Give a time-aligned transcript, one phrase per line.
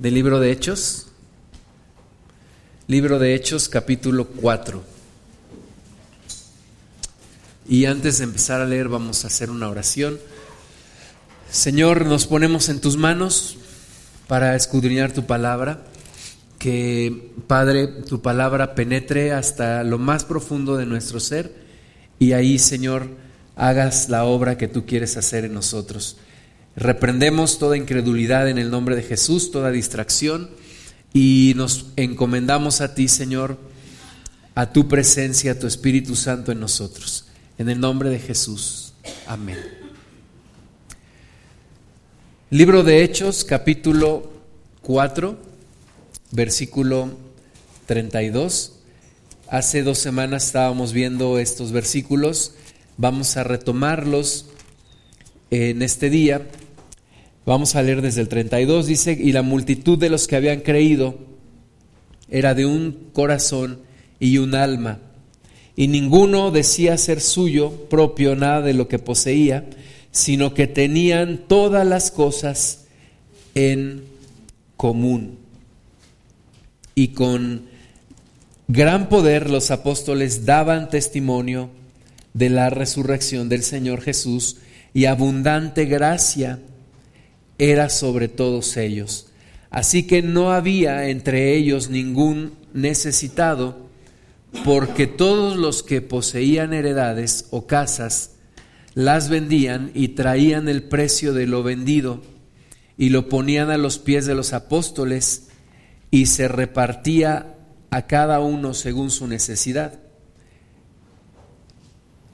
[0.00, 1.08] del libro de Hechos.
[2.86, 4.82] Libro de Hechos capítulo 4.
[7.68, 10.18] Y antes de empezar a leer vamos a hacer una oración.
[11.50, 13.58] Señor, nos ponemos en tus manos
[14.26, 15.84] para escudriñar tu palabra.
[16.58, 21.54] Que, Padre, tu palabra penetre hasta lo más profundo de nuestro ser
[22.18, 23.06] y ahí, Señor,
[23.54, 26.16] hagas la obra que tú quieres hacer en nosotros.
[26.76, 30.50] Reprendemos toda incredulidad en el nombre de Jesús, toda distracción
[31.12, 33.58] y nos encomendamos a ti, Señor,
[34.54, 37.26] a tu presencia, a tu Espíritu Santo en nosotros.
[37.58, 38.94] En el nombre de Jesús.
[39.26, 39.58] Amén.
[42.50, 44.30] Libro de Hechos, capítulo
[44.82, 45.38] 4,
[46.30, 47.16] versículo
[47.86, 48.74] 32.
[49.48, 52.52] Hace dos semanas estábamos viendo estos versículos.
[52.96, 54.46] Vamos a retomarlos
[55.50, 56.46] en este día.
[57.46, 58.86] Vamos a leer desde el 32.
[58.86, 61.18] Dice, y la multitud de los que habían creído
[62.28, 63.80] era de un corazón
[64.18, 65.00] y un alma.
[65.76, 69.68] Y ninguno decía ser suyo propio nada de lo que poseía,
[70.12, 72.84] sino que tenían todas las cosas
[73.54, 74.02] en
[74.76, 75.38] común.
[76.94, 77.62] Y con
[78.68, 81.70] gran poder los apóstoles daban testimonio
[82.34, 84.58] de la resurrección del Señor Jesús
[84.92, 86.60] y abundante gracia
[87.58, 89.26] era sobre todos ellos.
[89.70, 93.88] Así que no había entre ellos ningún necesitado,
[94.64, 98.32] porque todos los que poseían heredades o casas
[98.94, 102.20] las vendían y traían el precio de lo vendido
[102.98, 105.48] y lo ponían a los pies de los apóstoles
[106.10, 107.54] y se repartía
[107.90, 110.00] a cada uno según su necesidad.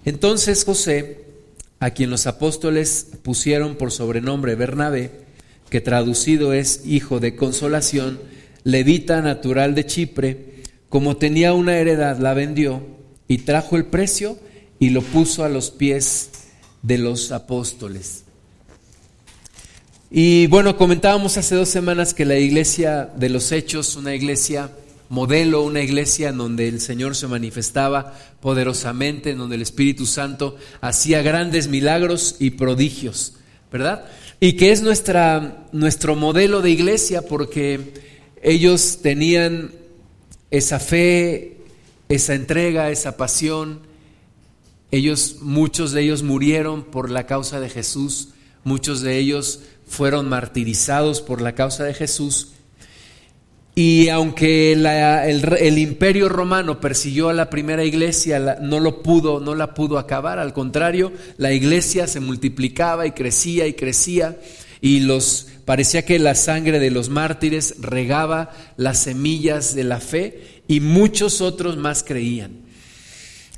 [0.05, 1.26] Entonces José,
[1.87, 5.13] a quien los apóstoles pusieron por sobrenombre Bernabé,
[5.71, 8.19] que traducido es hijo de consolación,
[8.65, 12.83] levita natural de Chipre, como tenía una heredad, la vendió
[13.29, 14.37] y trajo el precio
[14.81, 16.31] y lo puso a los pies
[16.83, 18.25] de los apóstoles.
[20.11, 24.73] Y bueno, comentábamos hace dos semanas que la iglesia de los hechos, una iglesia
[25.09, 30.57] modelo, una iglesia en donde el Señor se manifestaba poderosamente, en donde el Espíritu Santo
[30.81, 33.35] hacía grandes milagros y prodigios,
[33.71, 34.05] ¿verdad?
[34.41, 37.95] Y que es nuestra, nuestro modelo de iglesia porque
[38.43, 39.73] ellos tenían
[40.51, 41.59] esa fe,
[42.09, 43.81] esa entrega, esa pasión.
[44.91, 48.31] Ellos, muchos de ellos murieron por la causa de Jesús,
[48.63, 52.53] muchos de ellos fueron martirizados por la causa de Jesús
[53.79, 59.75] y aunque el, imperio romano persiguió a la primera iglesia, no lo pudo, no la
[59.75, 60.39] pudo acabar.
[60.39, 64.39] Al contrario, la iglesia se multiplicaba y crecía y crecía.
[64.81, 70.63] Y los parecía que la sangre de los mártires regaba las semillas de la fe
[70.67, 72.63] y muchos otros más creían.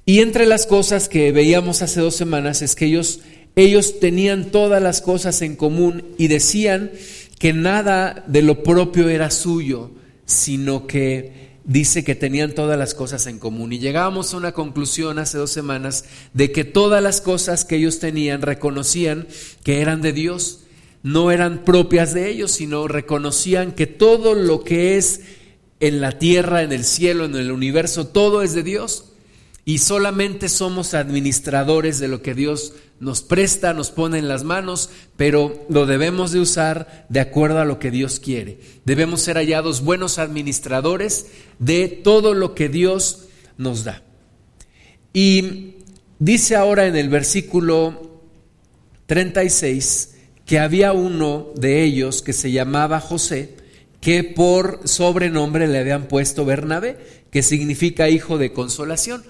[0.05, 3.21] Y entre las cosas que veíamos hace dos semanas es que ellos,
[3.55, 6.91] ellos tenían todas las cosas en común y decían
[7.39, 9.93] que nada de lo propio era suyo,
[10.29, 13.73] sino que dice que tenían todas las cosas en común.
[13.73, 17.99] Y llegábamos a una conclusión hace dos semanas de que todas las cosas que ellos
[17.99, 19.27] tenían reconocían
[19.65, 20.61] que eran de Dios,
[21.03, 25.23] no eran propias de ellos, sino reconocían que todo lo que es
[25.81, 29.08] en la tierra, en el cielo, en el universo, todo es de Dios.
[29.69, 34.89] Y solamente somos administradores de lo que Dios nos presta, nos pone en las manos,
[35.19, 38.61] pero lo debemos de usar de acuerdo a lo que Dios quiere.
[38.87, 41.27] Debemos ser hallados buenos administradores
[41.59, 43.27] de todo lo que Dios
[43.59, 44.03] nos da.
[45.13, 45.75] Y
[46.19, 48.23] dice ahora en el versículo
[49.05, 50.15] 36
[50.47, 53.59] que había uno de ellos que se llamaba José,
[54.01, 56.97] que por sobrenombre le habían puesto Bernabé,
[57.31, 59.23] que significa hijo de consolación.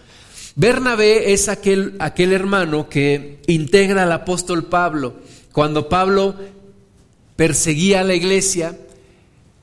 [0.58, 5.14] Bernabé es aquel, aquel hermano que integra al apóstol Pablo.
[5.52, 6.34] Cuando Pablo
[7.36, 8.76] perseguía a la iglesia,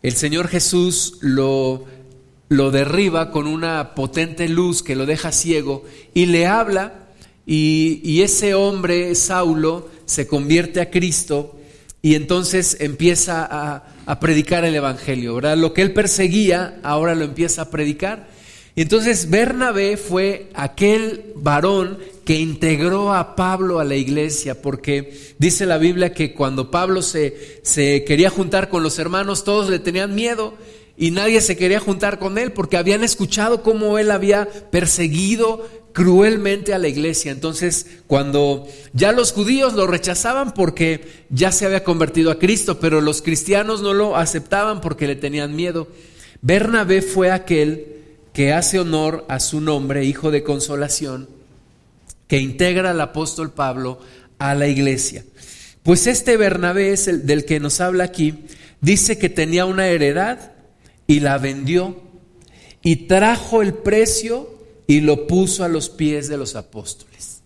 [0.04, 1.84] el Señor Jesús lo,
[2.48, 5.84] lo derriba con una potente luz que lo deja ciego
[6.14, 7.10] y le habla
[7.46, 11.60] y, y ese hombre, Saulo, se convierte a Cristo
[12.02, 15.36] y entonces empieza a, a predicar el Evangelio.
[15.36, 15.58] ¿verdad?
[15.58, 18.34] Lo que él perseguía, ahora lo empieza a predicar.
[18.76, 25.66] Y entonces Bernabé fue aquel varón que integró a Pablo a la iglesia, porque dice
[25.66, 30.14] la Biblia que cuando Pablo se, se, quería juntar con los hermanos, todos le tenían
[30.14, 30.56] miedo
[30.98, 36.74] y nadie se quería juntar con él porque habían escuchado cómo él había perseguido cruelmente
[36.74, 37.32] a la iglesia.
[37.32, 43.00] Entonces, cuando ya los judíos lo rechazaban porque ya se había convertido a Cristo, pero
[43.00, 45.88] los cristianos no lo aceptaban porque le tenían miedo.
[46.42, 47.95] Bernabé fue aquel
[48.36, 51.30] que hace honor a su nombre, hijo de consolación,
[52.28, 53.98] que integra al apóstol Pablo
[54.40, 55.24] a la iglesia.
[55.84, 58.44] Pues este Bernabé es el del que nos habla aquí,
[58.82, 60.52] dice que tenía una heredad
[61.08, 62.02] y la vendió
[62.84, 64.54] y trajo el precio
[64.86, 67.42] y lo puso a los pies de los apóstoles.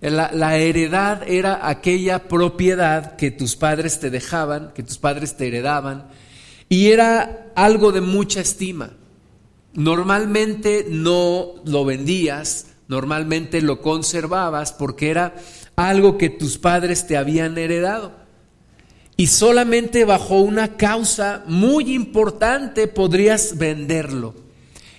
[0.00, 6.06] La, heredad era aquella propiedad que tus padres te dejaban, que tus padres te heredaban,
[6.68, 8.92] y era algo de mucha estima.
[9.74, 15.34] Normalmente no lo vendías, normalmente lo conservabas porque era
[15.76, 18.12] algo que tus padres te habían heredado.
[19.16, 24.34] Y solamente bajo una causa muy importante podrías venderlo.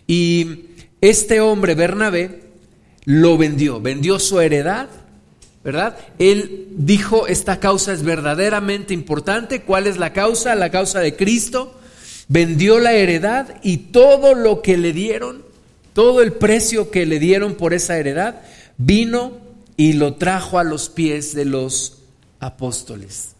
[0.07, 0.65] Y
[1.01, 2.43] este hombre, Bernabé,
[3.05, 4.87] lo vendió, vendió su heredad,
[5.63, 5.97] ¿verdad?
[6.19, 9.61] Él dijo, esta causa es verdaderamente importante.
[9.61, 10.55] ¿Cuál es la causa?
[10.55, 11.79] La causa de Cristo.
[12.33, 15.43] Vendió la heredad y todo lo que le dieron,
[15.93, 18.41] todo el precio que le dieron por esa heredad,
[18.79, 19.33] vino
[19.77, 21.99] y lo trajo a los pies de los
[22.39, 23.35] apóstoles.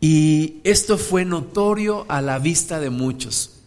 [0.00, 3.58] Y esto fue notorio a la vista de muchos.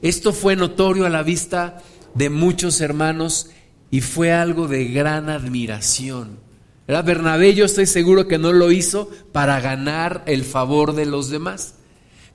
[0.00, 1.82] Esto fue notorio a la vista
[2.14, 3.50] de muchos hermanos
[3.90, 6.38] y fue algo de gran admiración.
[6.86, 7.04] ¿Verdad?
[7.04, 11.74] Bernabé yo estoy seguro que no lo hizo para ganar el favor de los demás,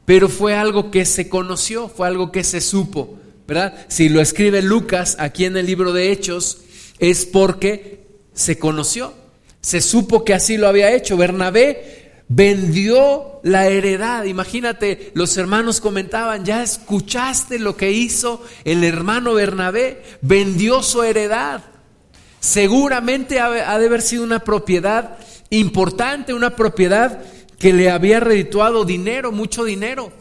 [0.05, 3.19] pero fue algo que se conoció, fue algo que se supo.
[3.47, 3.85] ¿verdad?
[3.87, 6.59] Si lo escribe Lucas aquí en el libro de Hechos,
[6.99, 9.13] es porque se conoció,
[9.61, 11.17] se supo que así lo había hecho.
[11.17, 14.25] Bernabé vendió la heredad.
[14.25, 21.63] Imagínate, los hermanos comentaban, ya escuchaste lo que hizo el hermano Bernabé, vendió su heredad.
[22.39, 25.17] Seguramente ha de haber sido una propiedad
[25.49, 27.21] importante, una propiedad
[27.63, 30.11] que le había redituado dinero, mucho dinero,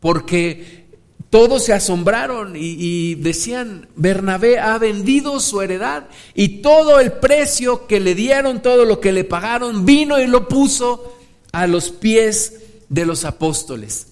[0.00, 0.88] porque
[1.30, 7.86] todos se asombraron y, y, decían, Bernabé ha vendido su heredad y todo el precio
[7.86, 11.16] que le dieron, todo lo que le pagaron, vino y lo puso
[11.52, 14.08] a los pies de los apóstoles.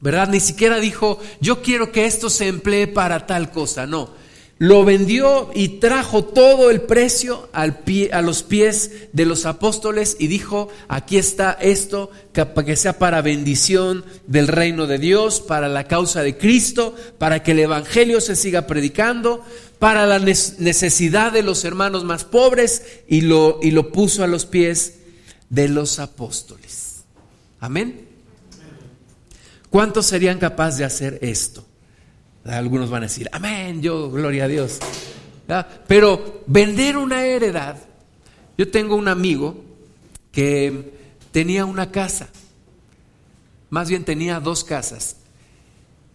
[0.00, 0.26] ¿Verdad?
[0.26, 3.86] Ni siquiera dijo, yo quiero que esto se emplee para tal cosa.
[3.86, 4.10] No.
[4.62, 10.16] Lo vendió y trajo todo el precio al pie, a los pies de los apóstoles
[10.20, 15.88] y dijo, aquí está esto, que sea para bendición del reino de Dios, para la
[15.88, 19.44] causa de Cristo, para que el Evangelio se siga predicando,
[19.80, 24.46] para la necesidad de los hermanos más pobres y lo, y lo puso a los
[24.46, 24.98] pies
[25.50, 27.02] de los apóstoles.
[27.58, 28.06] Amén.
[29.70, 31.66] ¿Cuántos serían capaces de hacer esto?
[32.44, 34.78] Algunos van a decir, amén, yo, gloria a Dios.
[35.86, 37.76] Pero vender una heredad,
[38.56, 39.62] yo tengo un amigo
[40.30, 40.94] que
[41.30, 42.28] tenía una casa,
[43.70, 45.16] más bien tenía dos casas.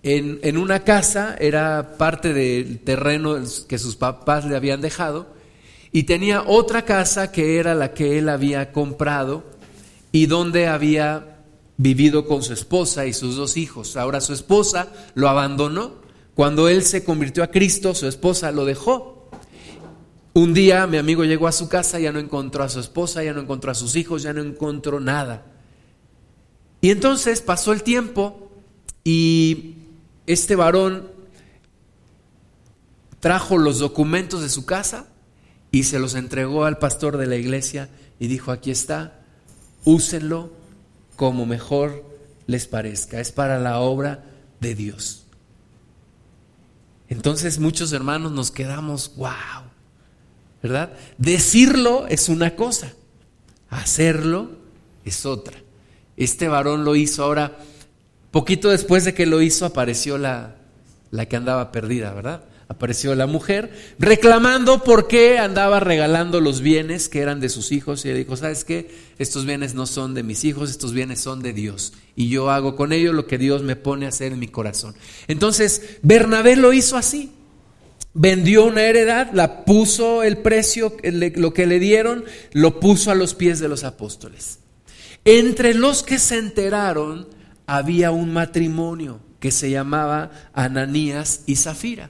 [0.04, 3.36] En, en, una casa era parte del terreno
[3.68, 5.28] que sus papás le habían dejado
[5.92, 9.44] y tenía otra casa que era la que él había comprado
[10.12, 11.38] y donde había
[11.78, 13.98] vivido con su esposa y sus dos hijos.
[13.98, 16.07] Ahora su esposa lo abandonó.
[16.38, 19.28] Cuando él se convirtió a Cristo, su esposa lo dejó.
[20.36, 23.34] Un día mi amigo llegó a su casa, ya no encontró a su esposa, ya
[23.34, 25.48] no encontró a sus hijos, ya no encontró nada.
[26.80, 28.52] Y entonces pasó el tiempo
[29.04, 29.78] y
[30.28, 31.10] este varón
[33.20, 35.08] trajo los documentos de su casa
[35.72, 37.90] y se los entregó al pastor de la iglesia
[38.20, 39.22] y dijo, aquí está,
[39.86, 40.52] úsenlo
[41.16, 42.06] como mejor
[42.46, 44.24] les parezca, es para la obra
[44.60, 45.27] de Dios.
[47.10, 49.32] Entonces muchos hermanos nos quedamos, wow,
[50.62, 50.94] ¿verdad?
[51.18, 52.94] Decirlo es una cosa,
[53.70, 54.52] hacerlo
[55.06, 55.58] es otra.
[56.18, 57.58] Este varón lo hizo ahora,
[58.32, 60.56] poquito después de que lo hizo apareció la,
[61.12, 62.44] la que andaba perdida, ¿verdad?
[62.68, 68.04] Apareció la mujer reclamando por qué andaba regalando los bienes que eran de sus hijos
[68.06, 68.90] y le dijo, ¿sabes qué?
[69.18, 72.76] Estos bienes no son de mis hijos, estos bienes son de Dios y yo hago
[72.76, 74.96] con ellos lo que Dios me pone a hacer en mi corazón.
[75.28, 77.32] Entonces, Bernabé lo hizo así.
[78.14, 83.36] Vendió una heredad, la puso el precio, lo que le dieron, lo puso a los
[83.36, 84.60] pies de los apóstoles.
[85.24, 87.28] Entre los que se enteraron
[87.68, 92.10] había un matrimonio que se llamaba Ananías y Zafira.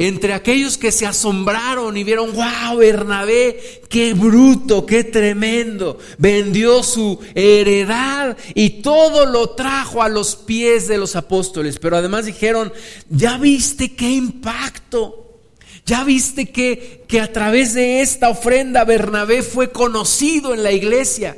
[0.00, 7.20] Entre aquellos que se asombraron y vieron, wow, Bernabé, qué bruto, qué tremendo, vendió su
[7.34, 11.78] heredad y todo lo trajo a los pies de los apóstoles.
[11.78, 12.72] Pero además dijeron,
[13.10, 15.38] ya viste qué impacto,
[15.84, 21.36] ya viste que, que a través de esta ofrenda Bernabé fue conocido en la iglesia.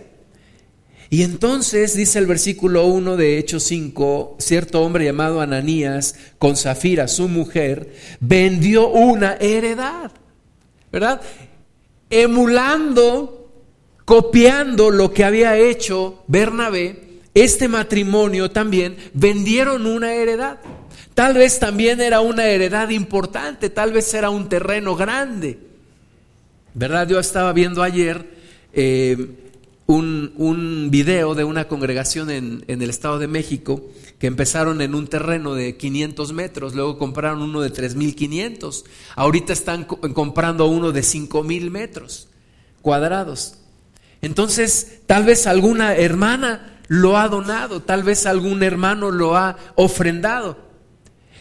[1.13, 7.07] Y entonces dice el versículo 1 de Hechos 5, cierto hombre llamado Ananías, con Zafira,
[7.07, 10.11] su mujer, vendió una heredad,
[10.91, 11.21] ¿verdad?
[12.09, 13.53] Emulando,
[14.07, 20.61] copiando lo que había hecho Bernabé, este matrimonio también vendieron una heredad.
[21.13, 25.59] Tal vez también era una heredad importante, tal vez era un terreno grande.
[26.73, 27.07] ¿Verdad?
[27.07, 28.31] Yo estaba viendo ayer
[28.73, 29.43] eh,
[29.87, 33.83] un, video de una congregación en, el Estado de México
[34.19, 38.85] que empezaron en un terreno de 500 metros, luego compraron uno de 3.500,
[39.17, 42.29] ahorita están comprando uno de 5.000 metros
[42.81, 43.59] cuadrados.
[44.21, 50.59] Entonces, tal vez alguna hermana lo ha donado, tal vez algún hermano lo ha ofrendado.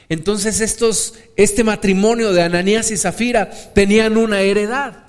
[0.10, 5.05] Entonces, estos, este matrimonio de Ananías y Zafira tenían una heredad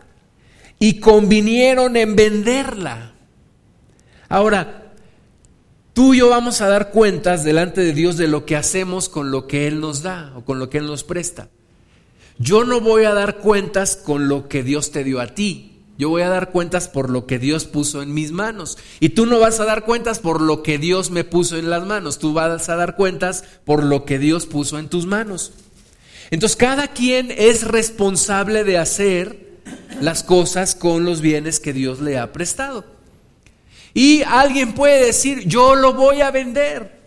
[0.79, 3.12] y convinieron en venderla.
[4.33, 4.95] Ahora,
[5.93, 9.31] tú y yo vamos a dar cuentas delante de Dios de lo que hacemos con
[9.31, 11.51] lo que Él nos da o con lo que Él nos presta.
[12.39, 15.83] Yo no voy a dar cuentas con lo que Dios te dio a ti.
[15.99, 18.79] Yo voy a dar cuentas por lo que Dios puso en mis manos.
[19.01, 21.85] Y tú no vas a dar cuentas por lo que Dios me puso en las
[21.85, 22.19] manos.
[22.19, 25.53] Tú vas a dar cuentas por lo que Dios puso en tus manos.
[26.31, 29.59] Entonces cada quien es responsable de hacer
[30.01, 32.92] las cosas con los bienes que Dios le ha prestado.
[33.95, 37.03] Y alguien puede decir, yo lo voy a vender.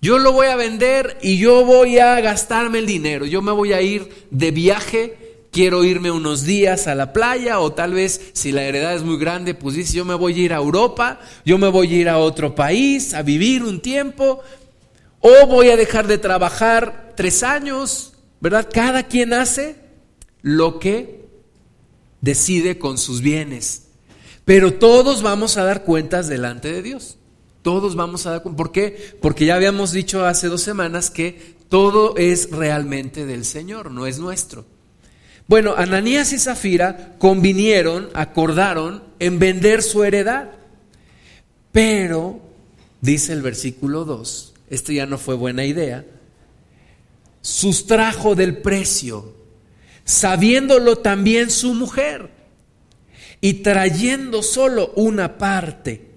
[0.00, 3.24] Yo lo voy a vender y yo voy a gastarme el dinero.
[3.24, 5.16] Yo me voy a ir de viaje,
[5.50, 9.16] quiero irme unos días a la playa o tal vez si la heredad es muy
[9.16, 12.08] grande, pues dice, yo me voy a ir a Europa, yo me voy a ir
[12.10, 14.42] a otro país a vivir un tiempo
[15.20, 18.68] o voy a dejar de trabajar tres años, ¿verdad?
[18.70, 19.76] Cada quien hace
[20.42, 21.24] lo que
[22.20, 23.83] decide con sus bienes.
[24.44, 27.16] Pero todos vamos a dar cuentas delante de Dios.
[27.62, 28.58] Todos vamos a dar cuentas.
[28.58, 29.16] ¿Por qué?
[29.22, 34.18] Porque ya habíamos dicho hace dos semanas que todo es realmente del Señor, no es
[34.18, 34.66] nuestro.
[35.46, 40.50] Bueno, Ananías y Zafira convinieron, acordaron en vender su heredad.
[41.72, 42.40] Pero,
[43.00, 46.04] dice el versículo 2, esto ya no fue buena idea,
[47.40, 49.34] sustrajo del precio,
[50.04, 52.33] sabiéndolo también su mujer
[53.44, 56.12] y trayendo solo una parte,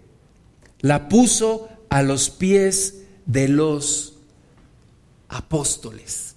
[0.80, 4.14] la puso a los pies de los
[5.28, 6.36] apóstoles.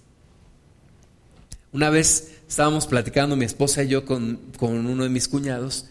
[1.73, 5.87] Una vez estábamos platicando mi esposa y yo con, uno de mis cuñados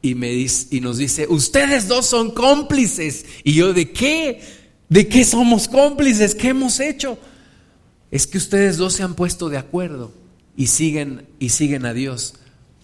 [0.00, 3.26] y, me dice, y nos dice, ustedes dos son cómplices.
[3.42, 4.42] Y yo, ¿de qué?
[4.88, 6.36] ¿De qué somos cómplices?
[6.36, 7.18] ¿Qué hemos hecho?
[8.12, 10.12] Es que ustedes dos se han puesto de acuerdo
[10.56, 12.34] y siguen, y siguen a Dios.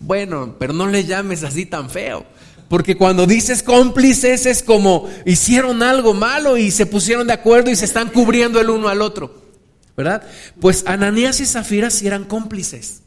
[0.03, 2.27] Bueno, pero no le llames así tan feo.
[2.69, 7.77] Porque cuando dices cómplices es como hicieron algo malo y se pusieron de acuerdo y
[7.77, 9.43] se están cubriendo el uno al otro.
[9.97, 10.23] ¿Verdad?
[10.61, 13.03] Pues Ananías y Zafira sí eran cómplices.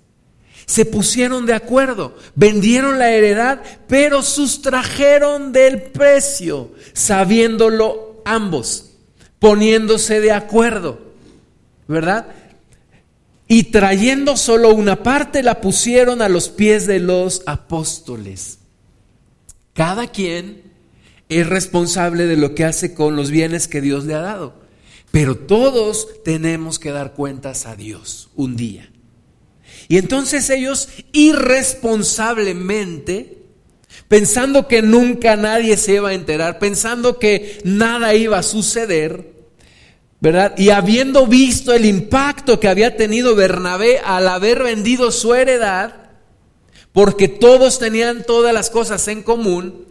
[0.68, 8.92] Se pusieron de acuerdo, vendieron la heredad, pero sustrajeron del precio, sabiéndolo ambos,
[9.40, 11.00] poniéndose de acuerdo.
[11.88, 12.28] ¿Verdad?
[13.48, 18.60] Y trayendo solo una parte la pusieron a los pies de los apóstoles.
[19.74, 20.64] Cada quien
[21.30, 24.56] es responsable de lo que hace con los bienes que Dios le ha dado,
[25.12, 28.90] pero todos tenemos que dar cuentas a Dios un día.
[29.88, 33.44] Y entonces ellos irresponsablemente,
[34.08, 39.35] pensando que nunca nadie se iba a enterar, pensando que nada iba a suceder,
[40.58, 45.94] Y habiendo visto el impacto que había tenido Bernabé al haber vendido su heredad,
[46.92, 49.86] porque todos tenían todas las cosas en común,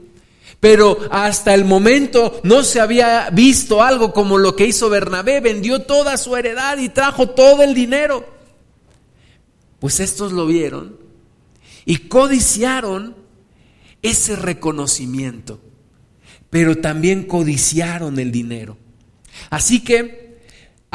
[0.58, 5.82] pero hasta el momento no se había visto algo como lo que hizo Bernabé, vendió
[5.82, 8.26] toda su heredad y trajo todo el dinero.
[9.78, 10.96] Pues estos lo vieron
[11.84, 13.14] y codiciaron
[14.02, 15.60] ese reconocimiento,
[16.50, 18.78] pero también codiciaron el dinero.
[19.50, 20.23] Así que,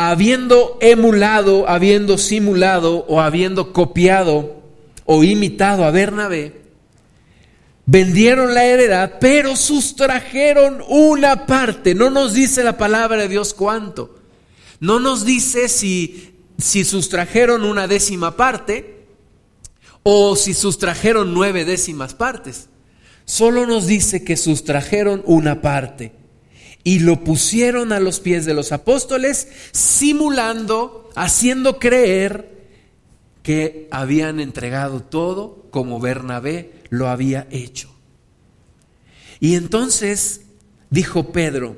[0.02, 4.62] habiendo emulado, habiendo simulado o habiendo copiado
[5.04, 6.62] o imitado a Bernabé,
[7.86, 11.96] vendieron la heredad, pero sustrajeron una parte.
[11.96, 14.16] No nos dice la palabra de Dios cuánto.
[14.80, 19.06] No nos dice si si sustrajeron una décima parte
[20.04, 22.70] o si sustrajeron nueve décimas partes.
[23.26, 26.19] Solo nos dice que sustrajeron una parte
[26.90, 32.66] y lo pusieron a los pies de los apóstoles, simulando, haciendo creer
[33.44, 37.94] que habían entregado todo como Bernabé lo había hecho.
[39.40, 40.42] Y entonces
[40.90, 41.78] dijo Pedro,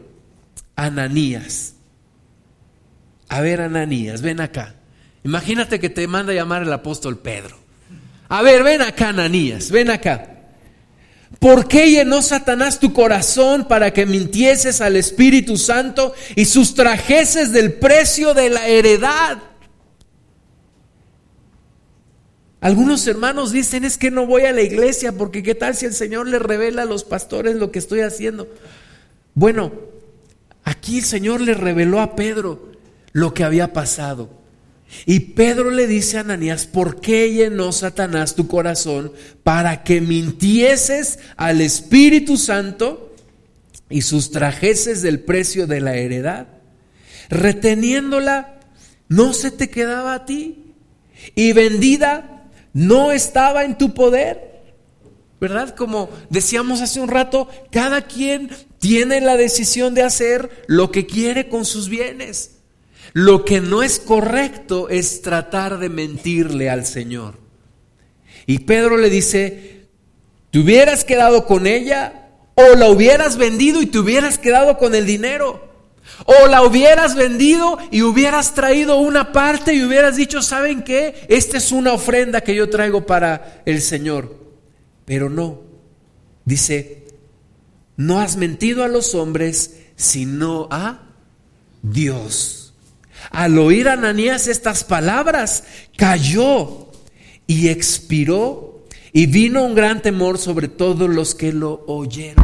[0.77, 1.73] Ananías,
[3.27, 4.75] a ver Ananías, ven acá.
[5.25, 7.57] Imagínate que te manda llamar el apóstol Pedro.
[8.29, 10.30] A ver, ven acá Ananías, ven acá.
[11.39, 17.73] ¿Por qué llenó Satanás tu corazón para que mintieses al Espíritu Santo y sustrajeses del
[17.73, 19.39] precio de la heredad?
[22.59, 25.93] Algunos hermanos dicen es que no voy a la iglesia porque qué tal si el
[25.93, 28.47] Señor le revela a los pastores lo que estoy haciendo.
[29.33, 29.71] Bueno,
[30.63, 32.71] aquí el Señor le reveló a Pedro
[33.13, 34.40] lo que había pasado.
[35.05, 39.11] Y Pedro le dice a Ananías, ¿por qué llenó Satanás tu corazón
[39.43, 43.15] para que mintieses al Espíritu Santo
[43.89, 46.47] y sustrajeses del precio de la heredad?
[47.29, 48.59] Reteniéndola,
[49.07, 50.73] no se te quedaba a ti.
[51.35, 54.51] Y vendida, no estaba en tu poder.
[55.39, 55.75] ¿Verdad?
[55.75, 61.49] Como decíamos hace un rato, cada quien tiene la decisión de hacer lo que quiere
[61.49, 62.60] con sus bienes.
[63.13, 67.39] Lo que no es correcto es tratar de mentirle al Señor.
[68.45, 69.87] Y Pedro le dice,
[70.49, 75.05] te hubieras quedado con ella o la hubieras vendido y te hubieras quedado con el
[75.05, 75.69] dinero.
[76.25, 81.25] O la hubieras vendido y hubieras traído una parte y hubieras dicho, ¿saben qué?
[81.29, 84.37] Esta es una ofrenda que yo traigo para el Señor.
[85.05, 85.61] Pero no.
[86.45, 87.05] Dice,
[87.97, 91.03] no has mentido a los hombres, sino a
[91.81, 92.60] Dios.
[93.31, 95.63] Al oír Ananías estas palabras,
[95.95, 96.87] cayó
[97.47, 102.43] y expiró y vino un gran temor sobre todos los que lo oyeron.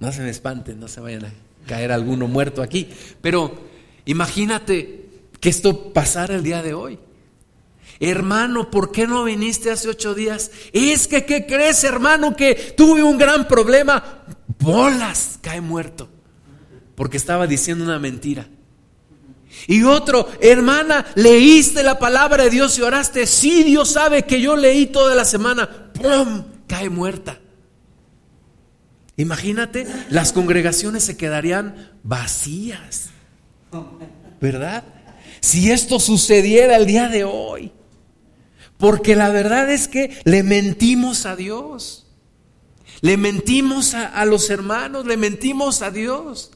[0.00, 1.32] No se me espanten, no se vayan a
[1.66, 2.88] caer alguno muerto aquí,
[3.20, 3.54] pero
[4.06, 5.08] imagínate
[5.40, 6.98] que esto pasara el día de hoy.
[8.00, 10.50] Hermano, ¿por qué no viniste hace ocho días?
[10.72, 12.34] Es que, ¿qué crees, hermano?
[12.34, 14.24] Que tuve un gran problema.
[14.58, 16.08] Bolas, cae muerto
[16.94, 18.48] porque estaba diciendo una mentira.
[19.66, 23.26] Y otro, hermana, leíste la palabra de Dios y oraste.
[23.26, 25.92] Sí, Dios sabe que yo leí toda la semana.
[25.92, 26.44] ¡Pum!
[26.66, 27.40] Cae muerta.
[29.16, 33.10] Imagínate, las congregaciones se quedarían vacías.
[34.40, 34.84] ¿Verdad?
[35.40, 37.72] Si esto sucediera el día de hoy.
[38.76, 42.06] Porque la verdad es que le mentimos a Dios.
[43.00, 46.50] Le mentimos a, a los hermanos, le mentimos a Dios.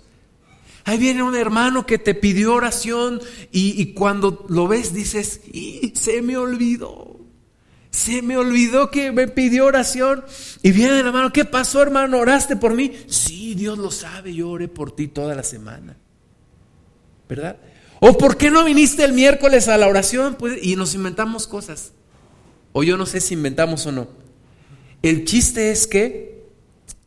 [0.89, 3.21] Ahí viene un hermano que te pidió oración
[3.53, 5.43] y, cuando lo ves dices,
[5.93, 7.21] se me olvidó.
[7.91, 10.25] Se me olvidó que me pidió oración.
[10.63, 12.19] Y viene el hermano, ¿qué pasó hermano?
[12.19, 12.91] ¿Oraste por mí?
[13.07, 15.99] Sí, Dios lo sabe, yo oré por ti toda la semana.
[17.29, 17.59] ¿Verdad?
[18.01, 20.37] ¿O por qué no viniste el miércoles a la oración?
[20.37, 21.93] Pues, y nos inventamos cosas.
[22.73, 24.09] O yo no sé si inventamos o no.
[25.03, 26.47] El chiste es que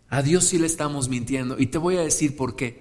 [0.07, 1.57] a Dios sí le estamos mintiendo.
[1.57, 2.80] Y te voy a decir por qué.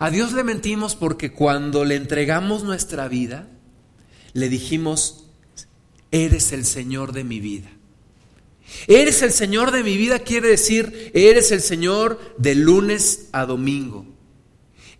[0.00, 3.48] A Dios le mentimos porque cuando le entregamos nuestra vida,
[4.32, 5.26] le dijimos,
[6.10, 7.70] eres el Señor de mi vida.
[8.86, 14.06] Eres el Señor de mi vida quiere decir, eres el Señor de lunes a domingo.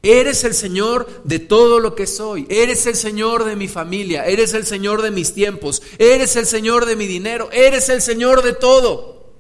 [0.03, 2.47] Eres el Señor de todo lo que soy.
[2.51, 4.27] Eres el Señor de mi familia.
[4.27, 5.83] Eres el Señor de mis tiempos.
[5.97, 7.49] Eres el Señor de mi dinero.
[7.53, 9.33] Eres el Señor de todo.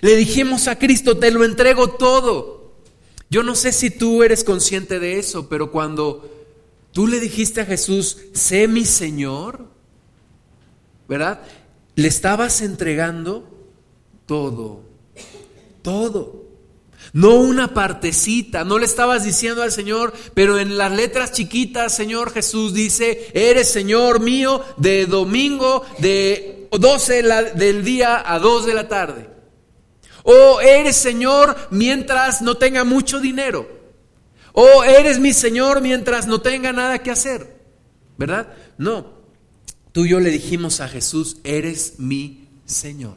[0.00, 2.63] Le dijimos a Cristo, te lo entrego todo.
[3.34, 6.30] Yo no sé si tú eres consciente de eso, pero cuando
[6.92, 9.66] tú le dijiste a Jesús, sé mi Señor,
[11.08, 11.40] ¿verdad?
[11.96, 13.44] Le estabas entregando
[14.24, 14.82] todo,
[15.82, 16.44] todo.
[17.12, 22.32] No una partecita, no le estabas diciendo al Señor, pero en las letras chiquitas, Señor
[22.32, 27.24] Jesús dice, eres Señor mío de domingo de 12
[27.56, 29.33] del día a 2 de la tarde.
[30.24, 33.68] O eres Señor mientras no tenga mucho dinero.
[34.52, 37.60] O eres mi Señor mientras no tenga nada que hacer.
[38.16, 38.52] ¿Verdad?
[38.78, 39.14] No.
[39.92, 43.16] Tú y yo le dijimos a Jesús, eres mi Señor.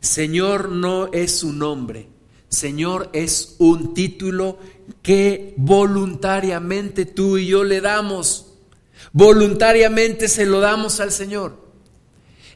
[0.00, 2.08] Señor no es un nombre.
[2.48, 4.58] Señor es un título
[5.00, 8.54] que voluntariamente tú y yo le damos.
[9.12, 11.71] Voluntariamente se lo damos al Señor.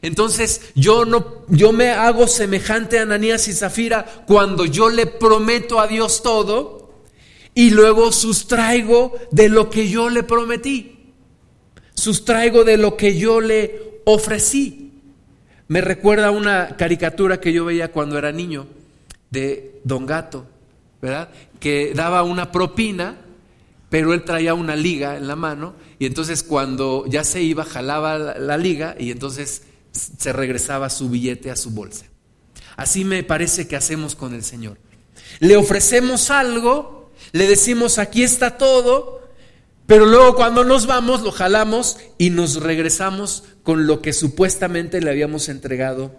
[0.07, 5.79] Entonces yo no yo me hago semejante a Ananías y Zafira cuando yo le prometo
[5.79, 7.03] a Dios todo
[7.53, 11.11] y luego sustraigo de lo que yo le prometí,
[11.93, 14.93] sustraigo de lo que yo le ofrecí.
[15.67, 18.67] Me recuerda una caricatura que yo veía cuando era niño
[19.29, 20.45] de Don Gato,
[21.01, 21.29] ¿verdad?
[21.59, 23.17] Que daba una propina,
[23.89, 28.17] pero él traía una liga en la mano y entonces cuando ya se iba jalaba
[28.17, 29.63] la, liga y entonces
[29.97, 32.05] se regresaba su billete a su bolsa.
[32.75, 34.77] Así me parece que hacemos con el Señor.
[35.39, 39.27] Le ofrecemos algo, le decimos aquí está todo,
[39.87, 45.09] pero luego cuando nos vamos lo jalamos y nos regresamos con lo que supuestamente le
[45.09, 46.15] habíamos entregado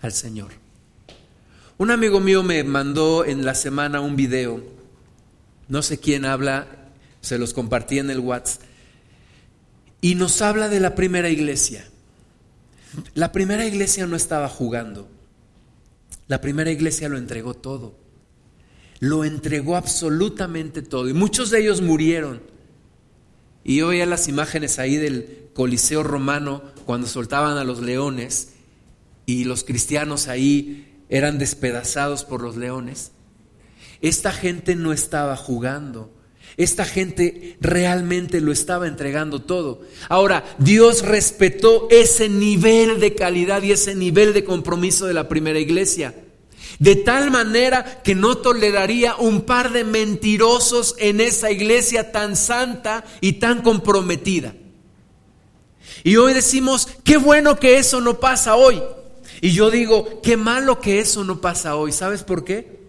[0.00, 0.52] al Señor.
[1.78, 4.62] Un amigo mío me mandó en la semana un video,
[5.68, 6.66] no sé quién habla,
[7.20, 8.62] se los compartí en el WhatsApp,
[10.00, 11.88] y nos habla de la primera iglesia.
[13.14, 15.08] La primera iglesia no estaba jugando,
[16.28, 17.94] la primera iglesia lo entregó todo,
[19.00, 22.42] lo entregó absolutamente todo, y muchos de ellos murieron.
[23.64, 28.54] Y yo veía las imágenes ahí del Coliseo romano cuando soltaban a los leones
[29.26, 33.12] y los cristianos ahí eran despedazados por los leones.
[34.00, 36.10] Esta gente no estaba jugando.
[36.56, 39.82] Esta gente realmente lo estaba entregando todo.
[40.08, 45.58] Ahora, Dios respetó ese nivel de calidad y ese nivel de compromiso de la primera
[45.58, 46.14] iglesia.
[46.78, 53.04] De tal manera que no toleraría un par de mentirosos en esa iglesia tan santa
[53.20, 54.54] y tan comprometida.
[56.04, 58.82] Y hoy decimos, qué bueno que eso no pasa hoy.
[59.40, 61.92] Y yo digo, qué malo que eso no pasa hoy.
[61.92, 62.81] ¿Sabes por qué?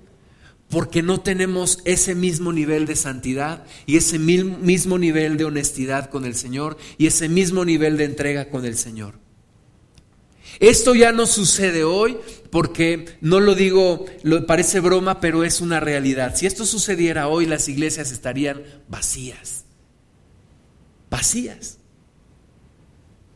[0.74, 6.26] Porque no tenemos ese mismo nivel de santidad y ese mismo nivel de honestidad con
[6.26, 9.14] el Señor y ese mismo nivel de entrega con el Señor.
[10.60, 12.18] Esto ya no sucede hoy
[12.50, 16.36] porque no lo digo, lo, parece broma, pero es una realidad.
[16.36, 19.66] Si esto sucediera hoy, las iglesias estarían vacías.
[21.10, 21.78] Vacías.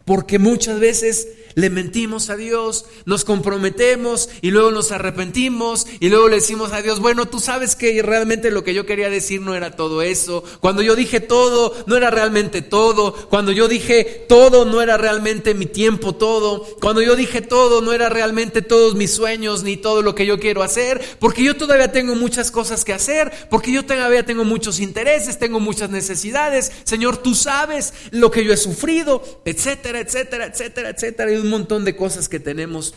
[0.05, 6.29] Porque muchas veces le mentimos a Dios, nos comprometemos y luego nos arrepentimos y luego
[6.29, 9.55] le decimos a Dios, bueno, tú sabes que realmente lo que yo quería decir no
[9.55, 10.43] era todo eso.
[10.59, 13.11] Cuando yo dije todo, no era realmente todo.
[13.11, 16.63] Cuando yo dije todo, no era realmente mi tiempo todo.
[16.79, 20.39] Cuando yo dije todo, no era realmente todos mis sueños ni todo lo que yo
[20.39, 21.01] quiero hacer.
[21.19, 23.31] Porque yo todavía tengo muchas cosas que hacer.
[23.49, 26.71] Porque yo todavía tengo muchos intereses, tengo muchas necesidades.
[26.83, 31.95] Señor, tú sabes lo que yo he sufrido, etcétera, etcétera, etcétera, etcétera un montón de
[31.95, 32.93] cosas que tenemos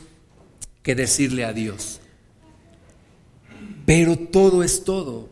[0.83, 2.01] que decirle a Dios.
[3.87, 5.29] Pero todo es todo.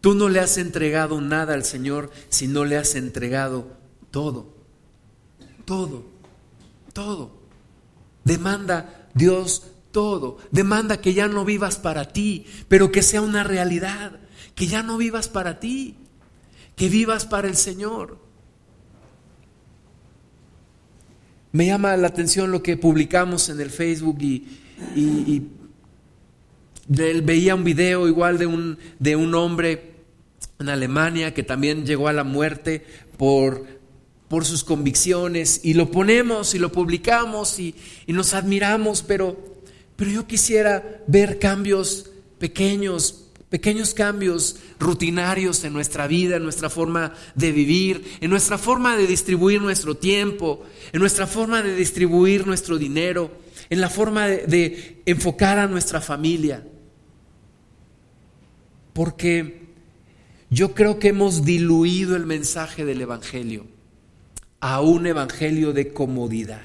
[0.00, 3.76] Tú no le has entregado nada al Señor si no le has entregado
[4.10, 4.54] todo.
[5.66, 6.06] Todo.
[6.94, 7.30] Todo.
[8.24, 10.38] Demanda Dios todo.
[10.50, 14.18] Demanda que ya no vivas para ti, pero que sea una realidad.
[14.54, 15.96] Que ya no vivas para ti,
[16.76, 18.18] que vivas para el Señor.
[21.52, 24.46] Me llama la atención lo que publicamos en el Facebook y,
[26.86, 29.94] veía un video igual de un, de un hombre
[30.58, 32.84] en Alemania que también llegó a la muerte
[33.16, 33.66] por,
[34.28, 37.74] por sus convicciones y lo ponemos y lo publicamos y,
[38.06, 39.36] y nos admiramos, pero,
[39.96, 47.12] pero yo quisiera ver cambios pequeños, Pequeños cambios rutinarios en nuestra vida, en nuestra forma
[47.34, 52.78] de vivir, en nuestra forma de distribuir nuestro tiempo, en nuestra forma de distribuir nuestro
[52.78, 53.32] dinero,
[53.68, 56.64] en la forma de, enfocar a nuestra familia.
[58.92, 59.66] Porque
[60.48, 63.66] yo creo que hemos diluido el mensaje del Evangelio
[64.60, 66.62] a un Evangelio de comodidad.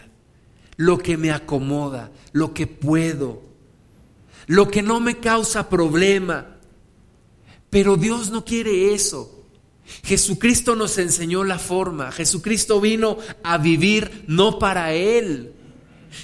[0.77, 3.41] Lo que me acomoda, lo que puedo,
[4.45, 6.54] lo que no me causa problema
[7.75, 9.43] pero Dios no quiere eso.
[10.05, 12.09] Jesucristo nos enseñó la forma.
[12.13, 15.51] Jesucristo vino a vivir no para Él.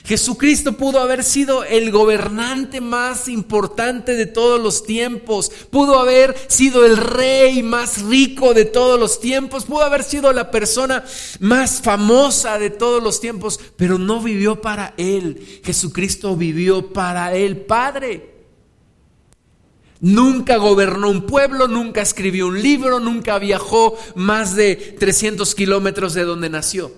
[0.06, 6.86] Jesucristo pudo haber sido el gobernante más importante de todos los tiempos, pudo haber sido
[6.86, 11.04] el rey más rico de todos los tiempos, pudo haber sido la persona
[11.42, 15.60] más famosa de todos los tiempos, pero no vivió para Él.
[15.66, 18.31] Jesucristo vivió para el Padre.
[20.02, 26.24] Nunca gobernó un pueblo, nunca escribió un libro, nunca viajó más de 300 kilómetros de
[26.24, 26.92] donde nació.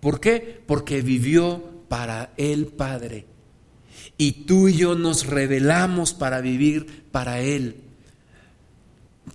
[0.00, 0.62] ¿Por qué?
[0.66, 3.24] Porque vivió para el Padre.
[4.18, 7.80] Y tú y yo nos revelamos para vivir para Él.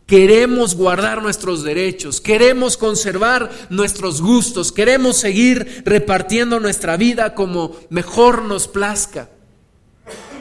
[0.05, 8.43] Queremos guardar nuestros derechos, queremos conservar nuestros gustos, queremos seguir repartiendo nuestra vida como mejor
[8.43, 9.29] nos plazca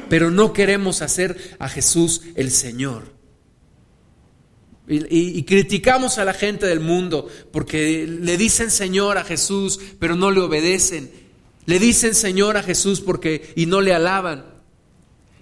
[0.08, 3.18] pero no queremos hacer a Jesús el Señor.
[4.90, 10.30] Y, criticamos a la gente del mundo porque le dicen Señor a Jesús, pero no
[10.30, 11.10] le obedecen.
[11.66, 14.57] Le dicen Señor a Jesús porque y no le alaban.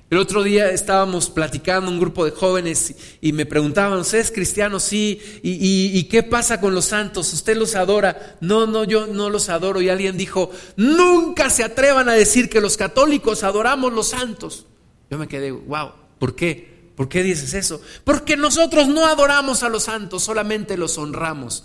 [0.08, 4.78] El otro día estábamos platicando un grupo de jóvenes y me preguntaban, ¿usted es cristiano?
[4.78, 5.20] Sí.
[5.42, 7.32] ¿Y, qué pasa con los santos?
[7.32, 8.36] ¿Usted los adora?
[8.40, 9.80] No, no, yo no los adoro.
[9.80, 14.66] Y alguien dijo, nunca se atrevan a decir que los católicos adoramos los santos.
[15.10, 15.90] Yo me quedé, wow,
[16.20, 16.76] ¿por qué?
[16.94, 17.82] ¿Por qué dices eso?
[18.04, 21.64] Porque nosotros no adoramos a los santos, solamente los honramos.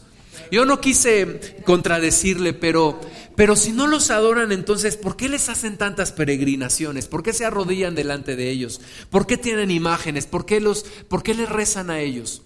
[0.52, 3.00] Yo no quise contradecirle, pero,
[3.38, 7.08] pero si no los adoran, entonces, ¿por qué les hacen tantas peregrinaciones?
[7.08, 8.82] ¿Por qué se arrodillan delante de ellos?
[9.10, 10.26] ¿Por qué tienen imágenes?
[10.26, 12.42] ¿Por qué, los, por qué les rezan a ellos?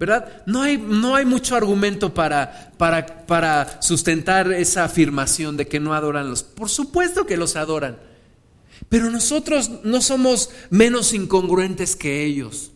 [0.00, 0.42] ¿Verdad?
[0.46, 5.94] No hay, no hay mucho argumento para, para, para sustentar esa afirmación de que no
[5.94, 6.42] adoran los.
[6.42, 7.98] Por supuesto que los adoran.
[8.88, 12.72] Pero nosotros no somos menos incongruentes que ellos.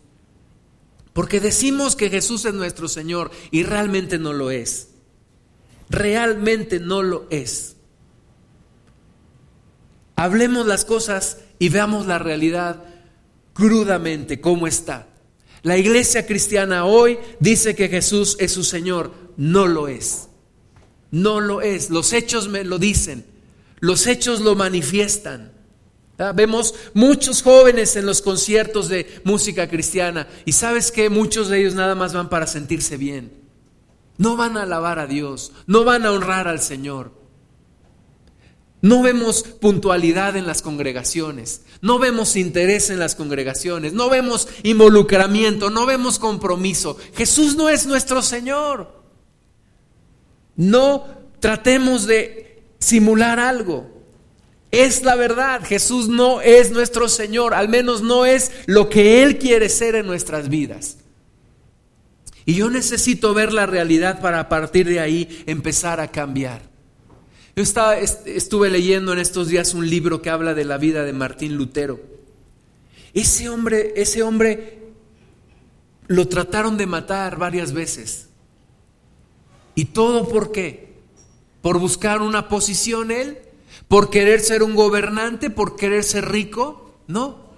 [1.13, 4.89] Porque decimos que Jesús es nuestro Señor y realmente no lo es.
[5.89, 7.75] Realmente no lo es.
[10.15, 12.83] Hablemos las cosas y veamos la realidad
[13.53, 15.07] crudamente, cómo está.
[15.63, 19.11] La iglesia cristiana hoy dice que Jesús es su Señor.
[19.37, 20.29] No lo es.
[21.11, 21.89] No lo es.
[21.89, 23.25] Los hechos me lo dicen.
[23.79, 25.51] Los hechos lo manifiestan.
[26.35, 31.73] Vemos muchos jóvenes en los conciertos de música cristiana y sabes que muchos de ellos
[31.73, 33.31] nada más van para sentirse bien.
[34.17, 37.19] No van a alabar a Dios, no van a honrar al Señor.
[38.81, 45.69] No vemos puntualidad en las congregaciones, no vemos interés en las congregaciones, no vemos involucramiento,
[45.69, 46.97] no vemos compromiso.
[47.15, 49.01] Jesús no es nuestro Señor.
[50.55, 51.05] No
[51.39, 53.90] tratemos de simular algo.
[54.71, 59.37] Es la verdad, Jesús no es nuestro Señor, al menos no es lo que Él
[59.37, 60.97] quiere ser en nuestras vidas.
[62.45, 66.61] Y yo necesito ver la realidad para a partir de ahí empezar a cambiar.
[67.55, 71.11] Yo estaba, estuve leyendo en estos días un libro que habla de la vida de
[71.11, 71.99] Martín Lutero.
[73.13, 74.79] Ese hombre, ese hombre
[76.07, 78.29] lo trataron de matar varias veces.
[79.75, 80.93] ¿Y todo por qué?
[81.61, 83.37] ¿Por buscar una posición él?
[83.91, 85.49] ¿Por querer ser un gobernante?
[85.49, 86.95] ¿Por querer ser rico?
[87.07, 87.51] No.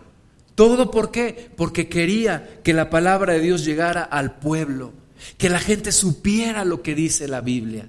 [0.56, 1.52] ¿Todo por qué?
[1.56, 4.94] Porque quería que la palabra de Dios llegara al pueblo,
[5.38, 7.88] que la gente supiera lo que dice la Biblia,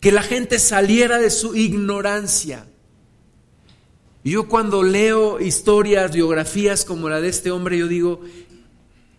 [0.00, 2.64] que la gente saliera de su ignorancia.
[4.24, 8.22] Yo cuando leo historias, biografías como la de este hombre, yo digo,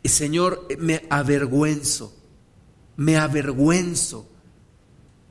[0.03, 2.17] Señor, me avergüenzo,
[2.95, 4.27] me avergüenzo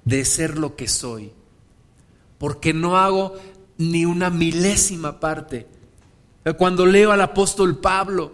[0.05, 1.33] de ser lo que soy
[2.39, 3.35] porque no hago
[3.77, 5.67] ni una milésima parte.
[6.57, 8.33] Cuando leo al apóstol Pablo,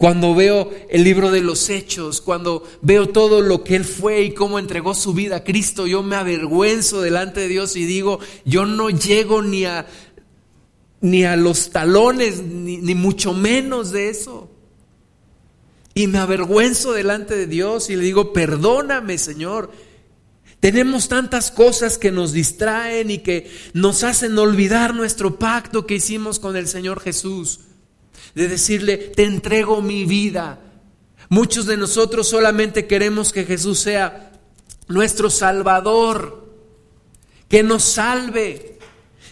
[0.00, 4.32] cuando veo el libro de los hechos, cuando veo todo lo que él fue y
[4.32, 8.64] cómo entregó su vida a Cristo, yo me avergüenzo delante de Dios y digo, yo
[8.64, 9.86] no llego ni a,
[11.02, 14.48] ni a los talones, ni, ni mucho menos de eso.
[15.92, 19.70] Y me avergüenzo delante de Dios y le digo, perdóname Señor,
[20.60, 26.38] tenemos tantas cosas que nos distraen y que nos hacen olvidar nuestro pacto que hicimos
[26.38, 27.60] con el Señor Jesús.
[28.34, 30.60] De decirle, te entrego mi vida.
[31.30, 34.32] Muchos de nosotros solamente queremos que Jesús sea
[34.86, 36.46] nuestro Salvador,
[37.48, 38.78] que nos salve,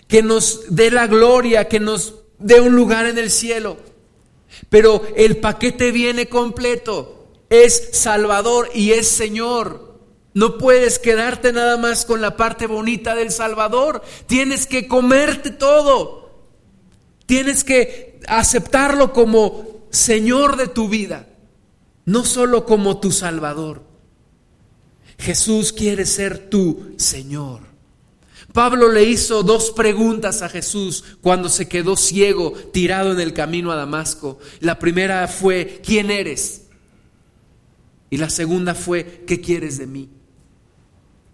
[0.06, 3.76] que nos dé la gloria, que nos dé un lugar en el cielo.
[4.70, 7.26] Pero el paquete viene completo.
[7.50, 9.87] Es Salvador y es Señor.
[10.38, 14.04] No puedes quedarte nada más con la parte bonita del Salvador.
[14.28, 16.46] Tienes que comerte todo.
[17.26, 21.26] Tienes que aceptarlo como Señor de tu vida,
[22.04, 23.82] no solo como tu Salvador.
[25.18, 27.62] Jesús quiere ser tu Señor.
[28.52, 33.72] Pablo le hizo dos preguntas a Jesús cuando se quedó ciego, tirado en el camino
[33.72, 34.38] a Damasco.
[34.60, 36.66] La primera fue, ¿quién eres?
[38.08, 40.10] Y la segunda fue, ¿qué quieres de mí?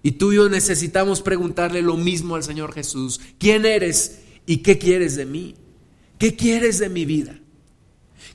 [0.04, 3.22] Y tú y yo necesitamos preguntarle lo mismo al Señor Jesús.
[3.38, 5.54] ¿Quién eres y qué quieres de mí?
[6.18, 7.40] ¿Qué quieres de mi vida?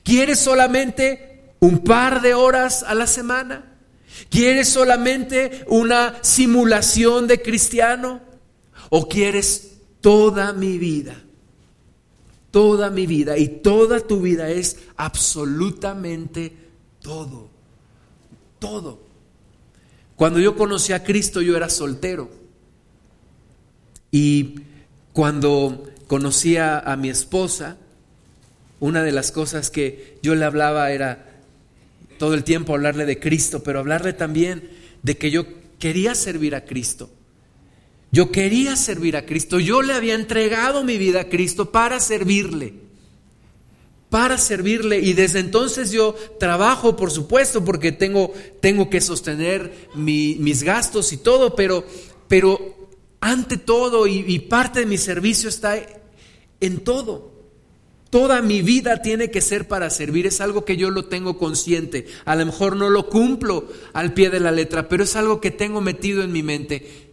[0.02, 3.76] ¿Quieres solamente un par de horas a la semana?
[4.28, 8.20] ¿Quieres solamente una simulación de cristiano?
[8.88, 11.22] ¿O quieres toda mi vida?
[12.50, 16.52] Toda mi vida y toda tu vida es absolutamente
[17.00, 17.48] todo.
[18.58, 19.09] Todo.
[20.20, 22.30] Cuando yo conocí a Cristo yo era soltero.
[24.10, 24.56] Y
[25.14, 27.78] cuando conocí a, mi esposa,
[28.80, 31.40] una de las cosas que yo le hablaba era,
[32.18, 34.68] todo el tiempo hablarle de Cristo, pero hablarle también
[35.02, 35.46] de que yo
[35.78, 37.10] quería servir a Cristo.
[38.12, 39.58] Yo quería servir a Cristo.
[39.58, 42.74] Yo le había entregado mi vida a Cristo para servirle.
[44.10, 44.98] Para servirle.
[44.98, 51.16] Y desde entonces yo trabajo, por supuesto, porque tengo, tengo que sostener mis gastos y
[51.16, 51.84] todo, pero,
[52.28, 52.76] pero
[53.20, 55.78] ante todo y, y parte de mi servicio está
[56.60, 57.30] en todo.
[58.10, 60.26] Toda mi vida tiene que ser para servir.
[60.26, 62.06] Es algo que yo lo tengo consciente.
[62.24, 65.52] A lo mejor no lo cumplo al pie de la letra, pero es algo que
[65.52, 67.12] tengo metido en mi mente.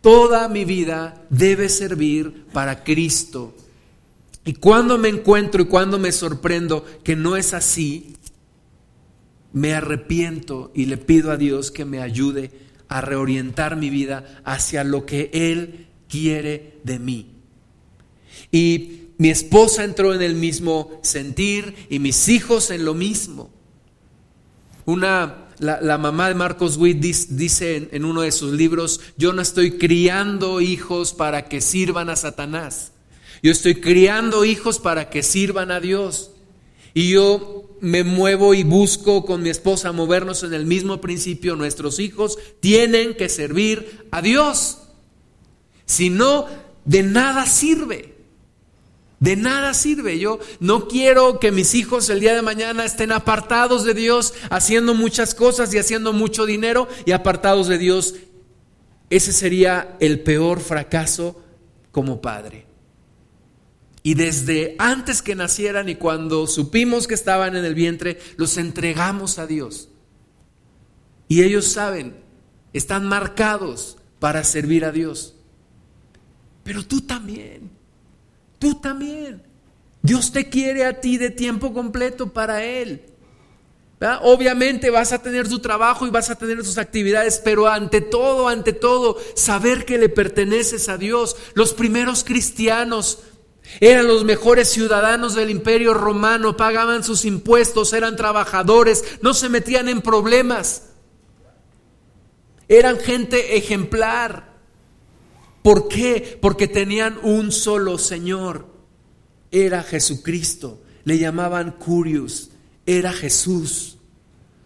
[0.00, 3.54] Toda mi vida debe servir para Cristo.
[4.44, 8.16] Y cuando me encuentro y cuando me sorprendo que no es así,
[9.52, 12.50] me arrepiento y le pido a Dios que me ayude
[12.88, 17.30] a reorientar mi vida hacia lo que Él quiere de mí.
[18.50, 23.50] Y mi esposa entró en el mismo sentir y mis hijos en lo mismo.
[24.84, 29.78] Una la, mamá de Marcos Witt dice, en, uno de sus libros, yo no estoy
[29.78, 32.92] criando hijos para que sirvan a Satanás.
[33.42, 36.30] Yo estoy criando hijos para que sirvan a Dios.
[36.94, 41.56] Y yo me muevo y busco con mi esposa movernos en el mismo principio.
[41.56, 44.78] Nuestros hijos tienen que servir a Dios.
[45.86, 46.46] Si no,
[46.84, 48.14] de nada sirve.
[49.18, 50.20] De nada sirve.
[50.20, 54.94] Yo no quiero que mis hijos el día de mañana estén apartados de Dios, haciendo
[54.94, 58.14] muchas cosas y haciendo mucho dinero y apartados de Dios.
[59.10, 61.42] Ese sería el peor fracaso
[61.90, 62.71] como padre.
[64.02, 69.38] Y desde antes que nacieran y cuando supimos que estaban en el vientre, los entregamos
[69.38, 69.88] a Dios.
[71.28, 72.16] Y ellos saben,
[72.72, 75.34] están marcados para servir a Dios.
[76.64, 77.70] Pero tú también.
[78.58, 79.42] Tú también.
[80.02, 83.02] Dios te quiere a ti de tiempo completo para Él.
[84.22, 88.48] Obviamente vas a tener tu trabajo y vas a tener tus actividades, pero ante todo,
[88.48, 91.36] ante todo, saber que le perteneces a Dios.
[91.54, 93.20] Los primeros cristianos
[93.80, 99.88] eran los mejores ciudadanos del imperio romano, pagaban sus impuestos, eran trabajadores, no se metían
[99.88, 100.90] en problemas.
[102.68, 104.52] Eran gente ejemplar.
[105.62, 106.38] ¿Por qué?
[106.40, 108.66] Porque tenían un solo Señor.
[109.50, 110.82] Era Jesucristo.
[111.04, 112.50] Le llamaban Curios.
[112.86, 113.98] Era Jesús,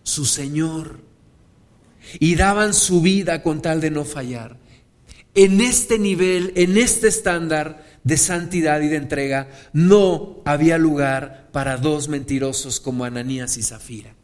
[0.03, 1.01] su Señor.
[2.19, 4.59] Y daban su vida con tal de no fallar.
[5.35, 11.77] En este nivel, en este estándar de santidad y de entrega, no había lugar para
[11.77, 14.15] dos mentirosos como Ananías y Zafira.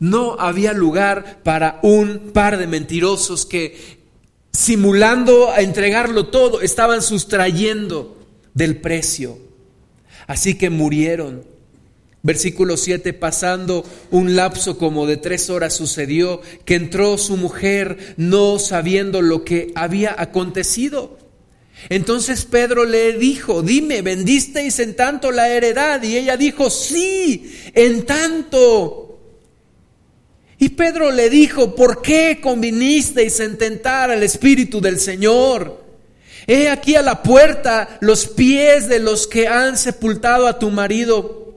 [0.00, 3.98] No había lugar para un par de mentirosos que,
[4.50, 8.16] simulando a entregarlo todo, estaban sustrayendo
[8.54, 9.36] del precio.
[10.26, 11.44] Así que murieron.
[12.22, 18.58] Versículo 7, pasando un lapso como de tres horas sucedió que entró su mujer no
[18.58, 21.18] sabiendo lo que había acontecido.
[21.88, 26.02] Entonces Pedro le dijo, dime, ¿vendisteis en tanto la heredad?
[26.02, 29.20] Y ella dijo, sí, en tanto.
[30.58, 35.82] Y Pedro le dijo, ¿por qué convinisteis en tentar al Espíritu del Señor?
[36.46, 41.56] He aquí a la puerta los pies de los que han sepultado a tu marido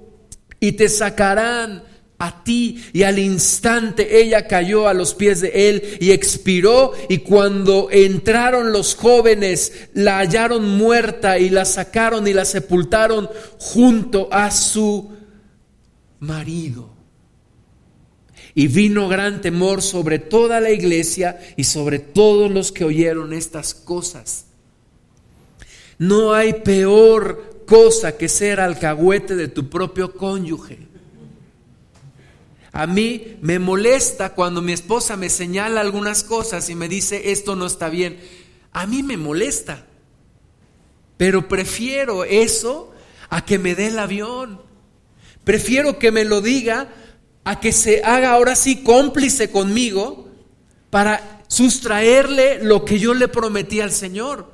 [0.60, 1.84] y te sacarán
[2.18, 2.84] a ti.
[2.94, 6.94] Y al instante ella cayó a los pies de él y expiró.
[7.10, 14.30] Y cuando entraron los jóvenes, la hallaron muerta y la sacaron y la sepultaron junto
[14.32, 15.12] a su
[16.20, 16.94] marido.
[18.54, 23.74] Y vino gran temor sobre toda la iglesia y sobre todos los que oyeron estas
[23.74, 24.46] cosas.
[25.98, 30.95] No hay peor cosa que ser alcahuete de tu propio cónyuge.
[32.76, 37.56] A mí me molesta cuando mi esposa me señala algunas cosas y me dice esto
[37.56, 38.20] no está bien.
[38.74, 39.86] A mí me molesta.
[41.16, 42.92] Pero prefiero eso
[43.30, 44.62] a que me dé el avión.
[45.46, 46.90] Prefiero que me lo diga
[47.46, 50.28] a que se haga ahora sí cómplice conmigo
[50.90, 54.52] para sustraerle lo que yo le prometí al Señor.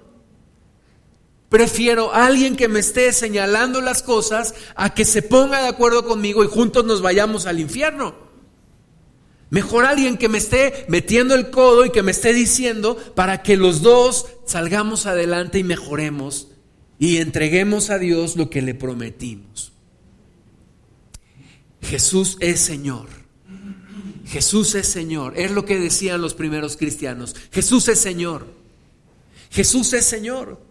[1.52, 6.06] Prefiero a alguien que me esté señalando las cosas a que se ponga de acuerdo
[6.06, 8.16] conmigo y juntos nos vayamos al infierno.
[9.50, 13.58] Mejor alguien que me esté metiendo el codo y que me esté diciendo para que
[13.58, 16.48] los dos salgamos adelante y mejoremos
[16.98, 19.74] y entreguemos a Dios lo que le prometimos.
[21.82, 23.10] Jesús es Señor.
[24.26, 25.34] Jesús es Señor.
[25.36, 27.36] Es lo que decían los primeros cristianos.
[27.52, 28.48] Jesús es Señor.
[29.50, 30.71] Jesús es Señor.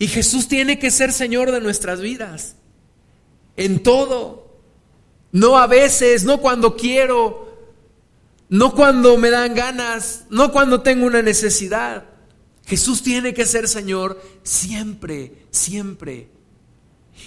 [0.00, 2.56] Y Jesús tiene que ser Señor de nuestras vidas.
[3.56, 4.58] En todo.
[5.30, 7.76] no a veces, no cuando quiero,
[8.48, 12.04] no cuando me dan ganas, no cuando tengo una necesidad.
[12.64, 16.28] Jesús tiene que ser Señor siempre, siempre.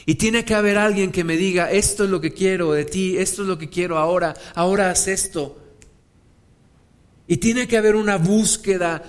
[0.07, 3.17] Y tiene que haber alguien que me diga, esto es lo que quiero de ti,
[3.19, 5.59] esto es lo que quiero ahora, ahora haz esto.
[7.27, 9.03] Y tiene que haber una búsqueda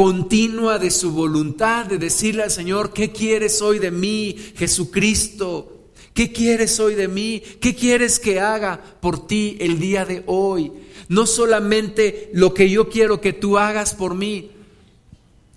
[0.00, 5.90] continua de su voluntad, de decirle al Señor, ¿qué quieres hoy de mí, Jesucristo?
[6.14, 7.42] ¿Qué quieres hoy de mí?
[7.60, 10.72] ¿Qué quieres que haga por ti el día de hoy?
[11.08, 14.52] No solamente lo que yo quiero que tú hagas por mí,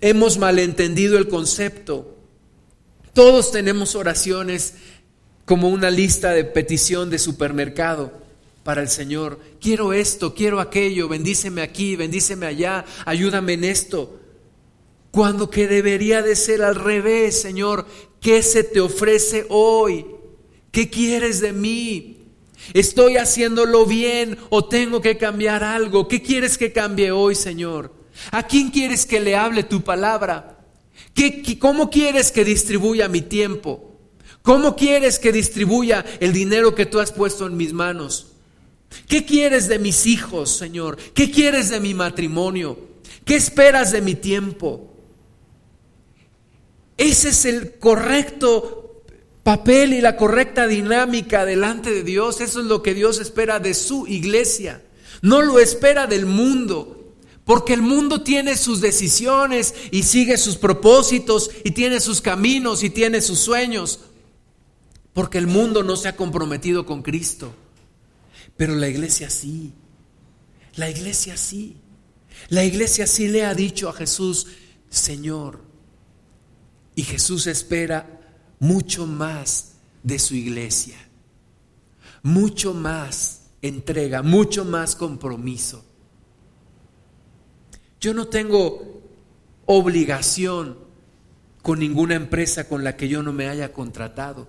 [0.02, 2.14] hemos malentendido el concepto.
[3.14, 4.74] Todos tenemos oraciones
[5.46, 8.12] como una lista de petición de supermercado
[8.62, 9.40] para el Señor.
[9.58, 14.20] Quiero esto, quiero aquello, bendíceme aquí, bendíceme allá, ayúdame en esto.
[15.14, 17.86] Cuando que debería de ser al revés, Señor,
[18.20, 20.06] ¿qué se te ofrece hoy?
[20.72, 22.16] ¿Qué quieres de mí?
[22.72, 26.08] ¿Estoy haciéndolo bien o tengo que cambiar algo?
[26.08, 27.94] ¿Qué quieres que cambie hoy, Señor?
[28.32, 30.58] ¿A quién quieres que le hable tu palabra?
[31.14, 33.96] ¿Qué, cómo quieres que distribuya mi tiempo?
[34.42, 38.32] ¿Cómo quieres que distribuya el dinero que tú has puesto en mis manos?
[39.06, 40.96] ¿Qué quieres de mis hijos, Señor?
[41.14, 42.76] ¿Qué quieres de mi matrimonio?
[43.24, 44.90] ¿Qué esperas de mi tiempo?
[46.96, 49.02] Ese es el correcto
[49.42, 52.40] papel y la correcta dinámica delante de Dios.
[52.40, 54.82] Eso es lo que Dios espera de su iglesia.
[55.22, 57.14] No lo espera del mundo.
[57.44, 62.90] Porque el mundo tiene sus decisiones y sigue sus propósitos y tiene sus caminos y
[62.90, 64.00] tiene sus sueños.
[65.12, 67.54] Porque el mundo no se ha comprometido con Cristo.
[68.56, 69.72] Pero la iglesia sí.
[70.76, 71.76] La iglesia sí.
[72.48, 74.46] La iglesia sí le ha dicho a Jesús,
[74.88, 75.60] Señor.
[76.94, 78.20] Y Jesús espera
[78.58, 80.96] mucho más de su iglesia.
[82.22, 85.84] Mucho más entrega, mucho más compromiso.
[88.00, 89.02] Yo no tengo
[89.66, 90.78] obligación
[91.62, 94.48] con ninguna empresa con la que yo no me haya contratado.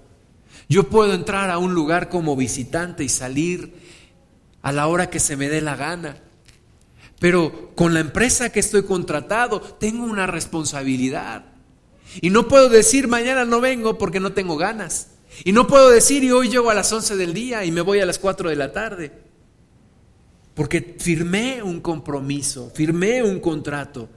[0.67, 3.73] Yo puedo entrar a un lugar como visitante y salir
[4.61, 6.17] a la hora que se me dé la gana.
[7.19, 11.54] Pero con la empresa que estoy contratado tengo una responsabilidad.
[12.21, 15.09] Y no puedo decir mañana no vengo porque no tengo ganas.
[15.43, 17.99] Y no puedo decir y hoy llego a las 11 del día y me voy
[17.99, 19.11] a las 4 de la tarde.
[20.53, 24.07] Porque firmé un compromiso, firmé un contrato.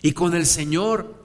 [0.00, 1.22] Y con el Señor,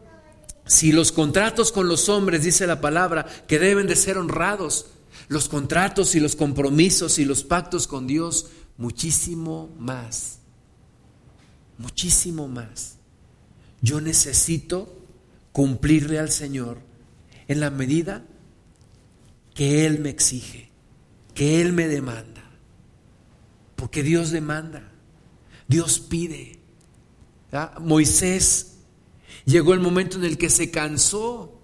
[0.65, 4.88] si los contratos con los hombres, dice la palabra, que deben de ser honrados,
[5.30, 8.47] los contratos y los compromisos y los pactos con Dios,
[8.78, 10.39] muchísimo más,
[11.78, 12.97] muchísimo más.
[13.82, 14.96] Yo necesito
[15.57, 16.77] cumplirle al Señor
[17.47, 18.23] en la medida
[19.55, 20.69] que Él me exige,
[21.33, 22.43] que Él me demanda.
[23.75, 24.91] Porque Dios demanda,
[25.67, 26.59] Dios pide.
[27.79, 28.75] Moisés
[29.45, 31.59] llegó el momento en el que se cansó.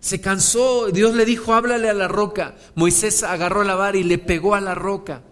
[0.00, 2.56] Se cansó, Dios le dijo, háblale a la roca.
[2.76, 5.22] Moisés agarró la vara y le pegó a la roca.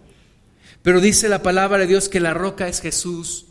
[0.83, 3.47] Pero dice la palabra de Dios que la roca es Jesús.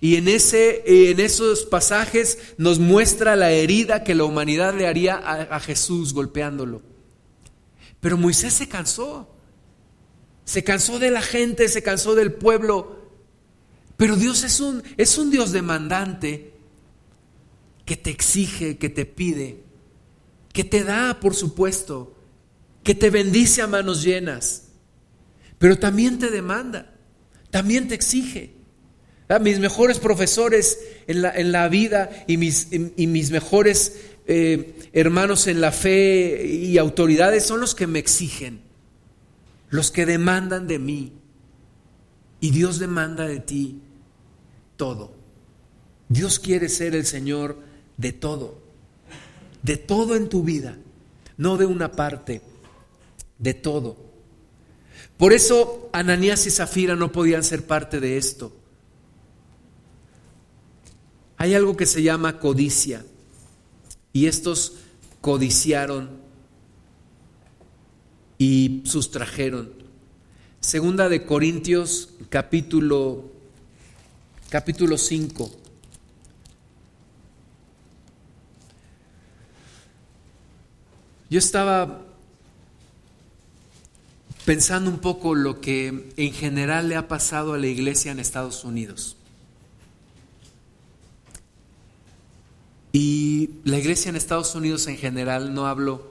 [0.00, 5.16] Y en, ese, en esos pasajes nos muestra la herida que la humanidad le haría
[5.16, 6.82] a, a Jesús golpeándolo.
[8.00, 9.34] Pero Moisés se cansó.
[10.44, 13.10] Se cansó de la gente, se cansó del pueblo.
[13.96, 16.54] Pero Dios es un, es un Dios demandante
[17.84, 19.62] que te exige, que te pide,
[20.52, 22.14] que te da, por supuesto,
[22.84, 24.68] que te bendice a manos llenas,
[25.58, 26.94] pero también te demanda,
[27.50, 28.57] también te exige.
[29.40, 35.46] Mis mejores profesores en la, en la vida y mis, y mis mejores eh, hermanos
[35.46, 38.68] en la fe y autoridades son los que me exigen
[39.70, 41.12] los que demandan de mí.
[42.40, 43.80] Y Dios demanda de ti
[44.76, 45.12] todo.
[46.08, 47.58] Dios quiere ser el Señor
[47.96, 48.62] de todo,
[49.62, 50.78] de todo en tu vida,
[51.36, 52.40] no de una parte,
[53.38, 53.96] de todo.
[55.16, 58.56] Por eso Ananías y Zafira no podían ser parte de esto.
[61.38, 63.06] Hay algo que se llama codicia
[64.12, 64.74] y estos
[65.20, 66.10] codiciaron
[68.38, 69.72] y sustrajeron.
[70.58, 73.30] Segunda de Corintios capítulo
[74.50, 75.50] capítulo 5.
[81.30, 82.02] Yo estaba
[84.44, 88.64] pensando un poco lo que en general le ha pasado a la iglesia en Estados
[88.64, 89.17] Unidos.
[93.00, 96.10] Y la iglesia en Estados Unidos en general, no hablo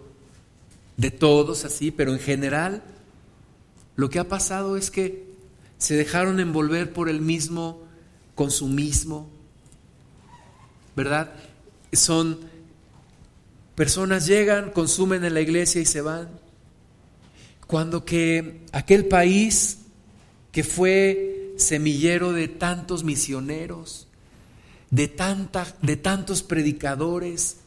[0.95, 2.81] de todos así, pero en general
[3.97, 5.25] Lo que ha pasado es que
[5.79, 7.83] se dejaron envolver por el mismo
[8.35, 9.27] consumismo,
[10.95, 11.33] ¿verdad?
[11.91, 12.39] Son
[13.75, 16.29] personas llegan, consumen en la iglesia y se van.
[17.65, 19.79] Cuando que aquel país
[20.53, 24.06] que fue semillero de tantos misioneros,
[24.89, 27.57] de, tanta, de tantos predicadores,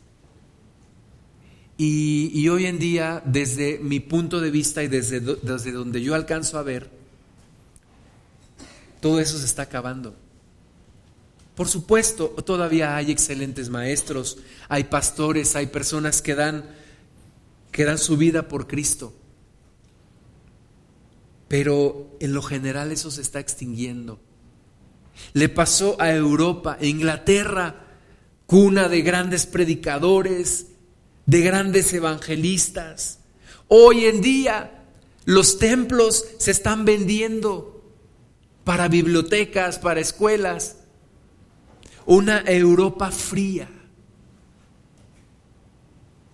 [1.82, 6.58] y, hoy en día, desde mi punto de vista y desde, desde donde yo alcanzo
[6.58, 6.90] a ver,
[9.00, 10.14] todo eso se está acabando.
[11.54, 14.36] Por supuesto, todavía hay excelentes maestros,
[14.68, 16.66] hay pastores, hay personas que dan,
[17.72, 19.14] que dan su vida por Cristo.
[21.48, 24.20] Pero en lo general eso se está extinguiendo.
[25.32, 27.86] Le pasó a Europa, Inglaterra,
[28.46, 30.66] cuna de grandes predicadores,
[31.26, 33.20] de grandes evangelistas.
[33.68, 34.84] Hoy en día
[35.24, 37.84] los templos se están vendiendo
[38.64, 40.78] para bibliotecas, para escuelas.
[42.06, 43.68] Una Europa fría,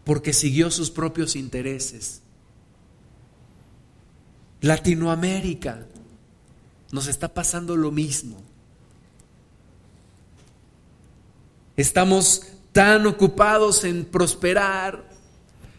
[0.04, 2.22] porque siguió sus propios intereses.
[4.62, 5.86] Latinoamérica
[6.92, 8.45] nos está pasando lo mismo.
[11.76, 15.04] Estamos tan ocupados en prosperar.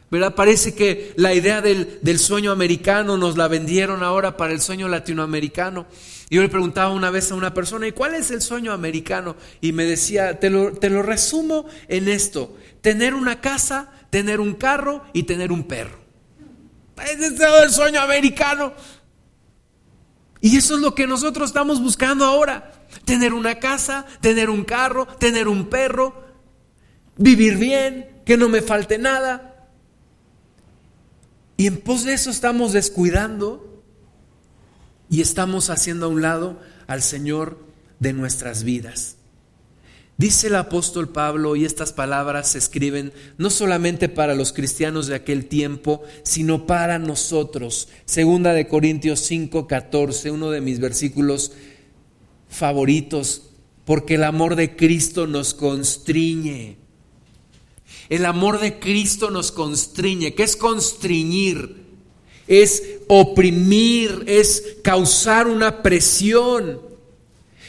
[0.09, 0.35] ¿Verdad?
[0.35, 5.85] Parece que la idea del, sueño americano nos la vendieron ahora para el sueño latinoamericano.
[6.29, 9.35] Yo le preguntaba una vez a una persona, ¿y cuál es el sueño americano?
[9.59, 14.53] Y me decía, te lo, te lo resumo en esto, tener una casa, tener un
[14.53, 16.07] carro y tener un perro.
[17.03, 18.73] Ese es el sueño americano.
[20.41, 22.71] Y eso es lo que nosotros estamos buscando ahora.
[23.05, 26.23] Tener una casa, tener un carro, tener un perro,
[27.17, 29.69] vivir bien, que no me falte nada.
[31.57, 33.83] Y en pos de eso estamos descuidando
[35.09, 37.59] y estamos haciendo a un lado al Señor
[37.99, 39.16] de nuestras vidas.
[40.17, 45.15] Dice el apóstol Pablo, y estas palabras se escriben no solamente para los cristianos de
[45.15, 47.87] aquel tiempo, sino para nosotros.
[48.05, 51.51] Segunda de Corintios 5, 14, uno de mis versículos
[52.49, 53.43] favoritos,
[53.85, 56.77] porque el amor de Cristo nos constriñe
[58.09, 60.33] el amor de Cristo nos constriñe.
[60.33, 61.87] ¿Qué es constriñir?
[62.47, 66.86] Es oprimir, es causar una presión.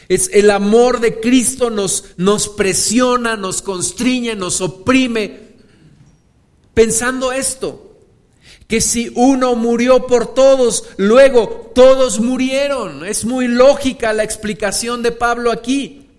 [0.09, 5.49] Es el amor de Cristo nos, nos presiona, nos constriñe, nos oprime.
[6.73, 7.95] Pensando esto,
[8.67, 13.05] que si uno murió por todos, luego todos murieron.
[13.05, 16.09] Es muy lógica la explicación de Pablo aquí.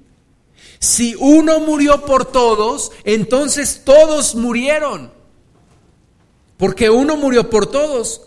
[0.78, 5.12] Si uno murió por todos, entonces todos murieron.
[6.56, 8.22] Porque uno murió por todos.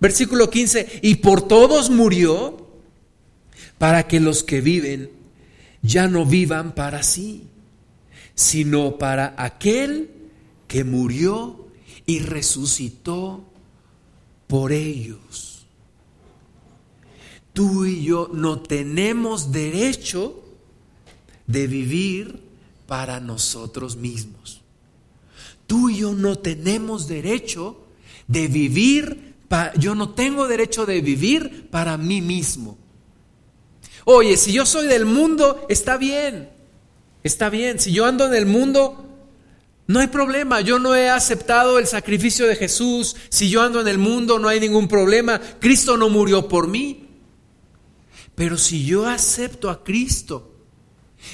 [0.00, 2.69] Versículo 15, y por todos murió
[3.80, 5.10] para que los que viven
[5.80, 7.44] ya no vivan para sí,
[8.34, 10.10] sino para aquel
[10.68, 11.66] que murió
[12.04, 13.42] y resucitó
[14.48, 15.64] por ellos.
[17.54, 20.44] Tú y yo no tenemos derecho
[21.46, 22.38] de vivir
[22.86, 24.60] para nosotros mismos.
[25.66, 27.80] Tú y yo no tenemos derecho
[28.28, 29.36] de vivir,
[29.78, 32.76] yo no tengo derecho de vivir para mí mismo.
[34.12, 36.50] Oye, si yo soy del mundo, está bien,
[37.22, 37.78] está bien.
[37.78, 39.06] Si yo ando en el mundo,
[39.86, 40.60] no hay problema.
[40.62, 43.14] Yo no he aceptado el sacrificio de Jesús.
[43.28, 45.40] Si yo ando en el mundo, no hay ningún problema.
[45.60, 47.06] Cristo no murió por mí.
[48.34, 50.56] Pero si yo acepto a Cristo,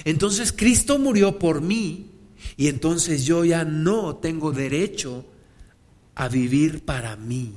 [0.05, 2.11] entonces Cristo murió por mí
[2.59, 5.25] y entonces yo ya no tengo derecho
[6.15, 7.55] a vivir para mí.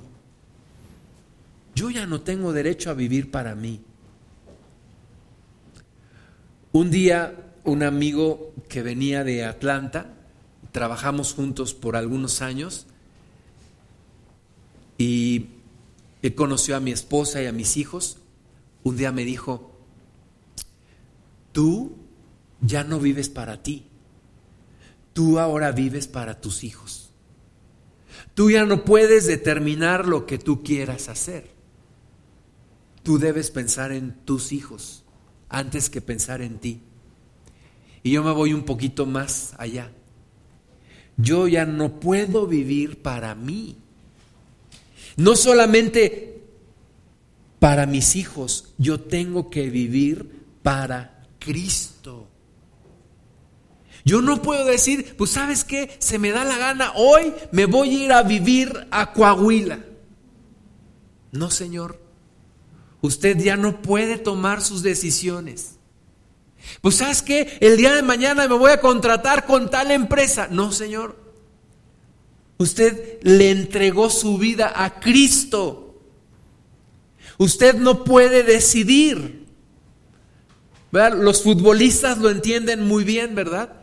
[1.75, 3.81] Yo ya no tengo derecho a vivir para mí.
[6.71, 10.13] Un día un amigo que venía de Atlanta,
[10.71, 12.85] trabajamos juntos por algunos años
[14.97, 15.47] y
[16.21, 18.17] él conoció a mi esposa y a mis hijos.
[18.83, 19.71] Un día me dijo,
[21.53, 21.95] tú
[22.61, 23.87] ya no vives para ti.
[25.13, 27.09] Tú ahora vives para tus hijos.
[28.35, 31.49] Tú ya no puedes determinar lo que tú quieras hacer.
[33.01, 35.03] Tú debes pensar en tus hijos
[35.49, 36.79] antes que pensar en ti.
[38.03, 39.91] Y yo me voy un poquito más allá.
[41.17, 43.77] Yo ya no puedo vivir para mí.
[45.17, 46.43] No solamente
[47.59, 52.27] para mis hijos, yo tengo que vivir para Cristo.
[54.05, 57.89] Yo no puedo decir, pues sabes qué, se me da la gana, hoy me voy
[57.89, 59.79] a ir a vivir a Coahuila.
[61.31, 61.99] No, Señor,
[63.01, 65.75] usted ya no puede tomar sus decisiones.
[66.81, 70.47] Pues sabes que el día de mañana me voy a contratar con tal empresa.
[70.51, 71.17] No, Señor.
[72.57, 75.97] Usted le entregó su vida a Cristo.
[77.37, 79.45] Usted no puede decidir.
[80.91, 83.73] Los futbolistas lo entienden muy bien, ¿verdad?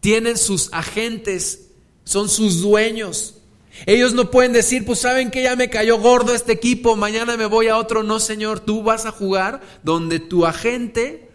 [0.00, 1.70] Tienen sus agentes,
[2.04, 3.41] son sus dueños.
[3.86, 7.46] Ellos no pueden decir, pues saben que ya me cayó gordo este equipo, mañana me
[7.46, 8.02] voy a otro.
[8.02, 11.30] No, Señor, tú vas a jugar donde tu agente,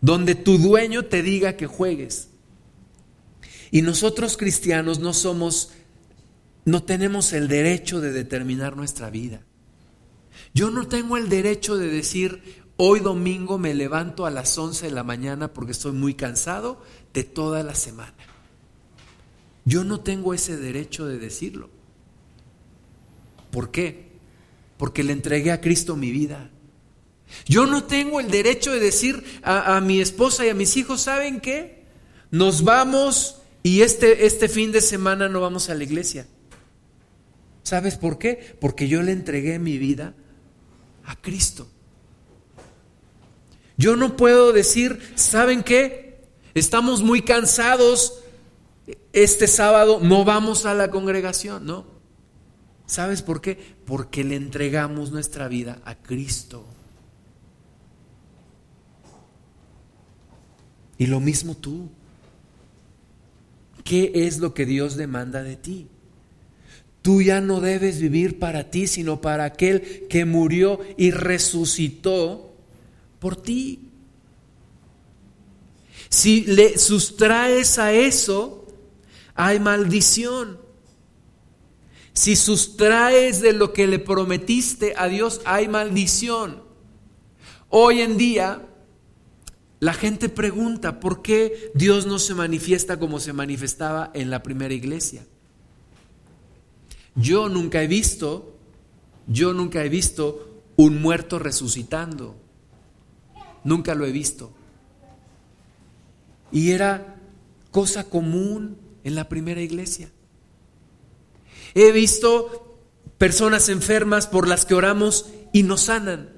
[0.00, 2.28] donde tu dueño te diga que juegues.
[3.70, 5.70] Y nosotros cristianos no somos,
[6.64, 9.42] no tenemos el derecho de determinar nuestra vida.
[10.52, 14.92] Yo no tengo el derecho de decir, hoy domingo me levanto a las 11 de
[14.92, 16.82] la mañana porque estoy muy cansado
[17.14, 18.14] de toda la semana.
[19.64, 21.70] Yo no tengo ese derecho de decirlo.
[23.50, 24.10] ¿Por qué?
[24.76, 26.50] Porque le entregué a Cristo mi vida.
[27.46, 31.40] Yo no tengo el derecho de decir a, mi esposa y a mis hijos, ¿saben
[31.40, 31.84] qué?
[32.30, 36.26] Nos vamos y este, este fin de semana no vamos a la iglesia.
[37.62, 38.56] ¿Sabes por qué?
[38.60, 40.14] Porque yo le entregué mi vida
[41.04, 41.68] a Cristo.
[43.76, 46.18] Yo no puedo decir, ¿saben qué?
[46.54, 48.19] Estamos muy cansados,
[49.12, 51.86] este sábado no vamos a la congregación, ¿no?
[52.86, 53.58] ¿Sabes por qué?
[53.84, 56.64] Porque le entregamos nuestra vida a Cristo.
[60.98, 61.88] Y lo mismo tú.
[63.84, 65.88] ¿Qué es lo que Dios demanda de ti?
[67.02, 72.54] Tú ya no debes vivir para ti, sino para aquel que murió y resucitó
[73.18, 73.88] por ti.
[76.10, 78.59] Si le sustraes a eso,
[79.34, 80.58] hay maldición.
[82.12, 86.62] Si sustraes de lo que le prometiste a Dios, hay maldición.
[87.68, 88.66] Hoy en día,
[89.78, 94.74] la gente pregunta, ¿por qué Dios no se manifiesta como se manifestaba en la primera
[94.74, 95.24] iglesia?
[97.14, 98.56] Yo nunca he visto,
[99.26, 102.36] yo nunca he visto un muerto resucitando.
[103.64, 104.50] Nunca lo he visto.
[106.50, 107.16] Y era
[107.70, 110.10] cosa común en la primera iglesia.
[111.74, 112.78] He visto
[113.18, 116.30] personas enfermas por las que oramos y nos sanan.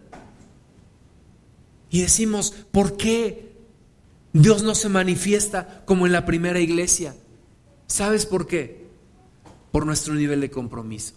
[1.90, 3.52] Y decimos, ¿por qué
[4.32, 7.14] Dios no se manifiesta como en la primera iglesia?
[7.86, 8.86] ¿Sabes por qué?
[9.70, 11.14] Por nuestro nivel de compromiso,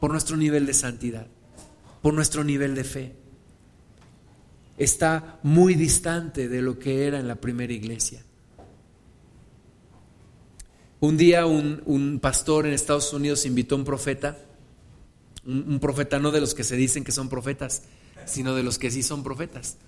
[0.00, 1.26] por nuestro nivel de santidad,
[2.02, 3.16] por nuestro nivel de fe.
[4.76, 8.22] Está muy distante de lo que era en la primera iglesia.
[11.02, 14.38] Un día un, pastor en Estados Unidos invitó a un profeta,
[15.44, 17.82] un, profeta no de los que se dicen que son profetas,
[18.24, 19.78] sino de los que sí son profetas.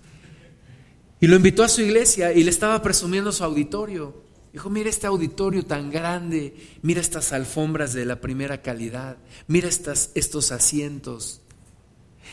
[1.21, 4.23] Y lo invitó a su iglesia y le estaba presumiendo su auditorio.
[4.51, 9.15] Dijo, mira este auditorio tan grande, mira estas alfombras de la primera calidad,
[9.47, 11.39] mira estas, estos asientos,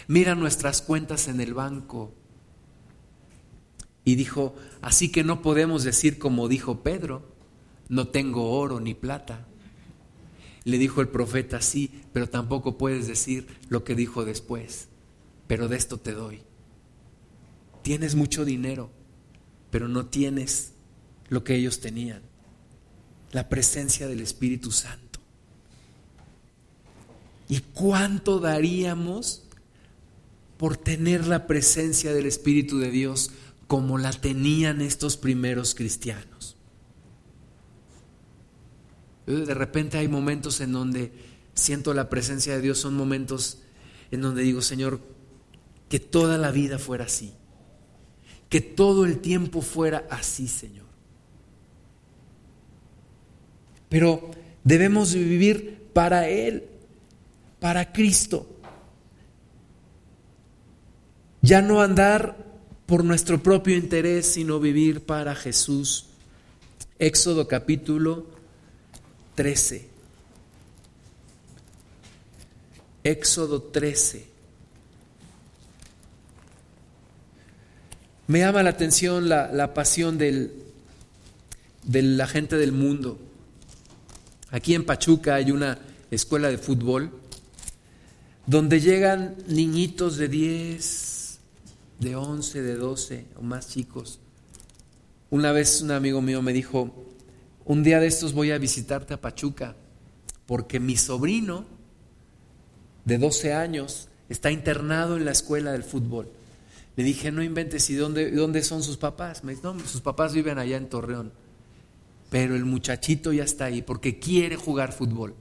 [0.08, 2.12] mira nuestras cuentas en el banco.
[4.04, 7.31] Y dijo, así que no podemos decir como dijo Pedro,
[7.92, 9.46] no tengo oro ni plata.
[10.64, 14.88] Le dijo el profeta, sí, pero tampoco puedes decir lo que dijo después,
[15.46, 16.40] pero de esto te doy.
[17.82, 18.90] Tienes mucho dinero,
[19.70, 20.72] pero no tienes
[21.28, 22.22] lo que ellos tenían,
[23.30, 25.20] la presencia del Espíritu Santo.
[27.46, 29.42] ¿Y cuánto daríamos
[30.56, 33.32] por tener la presencia del Espíritu de Dios
[33.66, 36.31] como la tenían estos primeros cristianos?
[39.26, 41.12] De repente hay momentos en donde
[41.54, 43.58] siento la presencia de Dios, son momentos
[44.10, 45.00] en donde digo, Señor,
[45.88, 47.32] que toda la vida fuera así,
[48.48, 50.86] que todo el tiempo fuera así, Señor.
[53.88, 54.30] Pero
[54.64, 56.64] debemos vivir para Él,
[57.60, 58.48] para Cristo.
[61.42, 62.36] Ya no andar
[62.86, 66.06] por nuestro propio interés, sino vivir para Jesús.
[66.98, 68.31] Éxodo capítulo
[69.34, 69.88] 13.
[73.04, 74.26] Éxodo 13.
[78.28, 80.52] Me llama la atención la, pasión del,
[81.82, 83.18] de la gente del mundo.
[84.50, 85.78] Aquí en Pachuca hay una
[86.10, 87.10] escuela de fútbol
[88.46, 91.38] donde llegan niñitos de 10,
[92.00, 94.18] de 11, de 12 o más chicos.
[95.30, 97.11] Una vez un amigo mío me dijo,
[97.64, 99.76] un día de estos voy a visitarte a Pachuca,
[100.46, 101.64] porque mi sobrino
[103.04, 106.30] de 12 años está internado en la escuela del fútbol.
[106.96, 109.44] Le dije, no inventes, ¿y dónde, dónde son sus papás?
[109.44, 111.32] Me dice, no, sus papás viven allá en Torreón.
[112.30, 115.34] Pero el muchachito ya está ahí porque quiere jugar fútbol.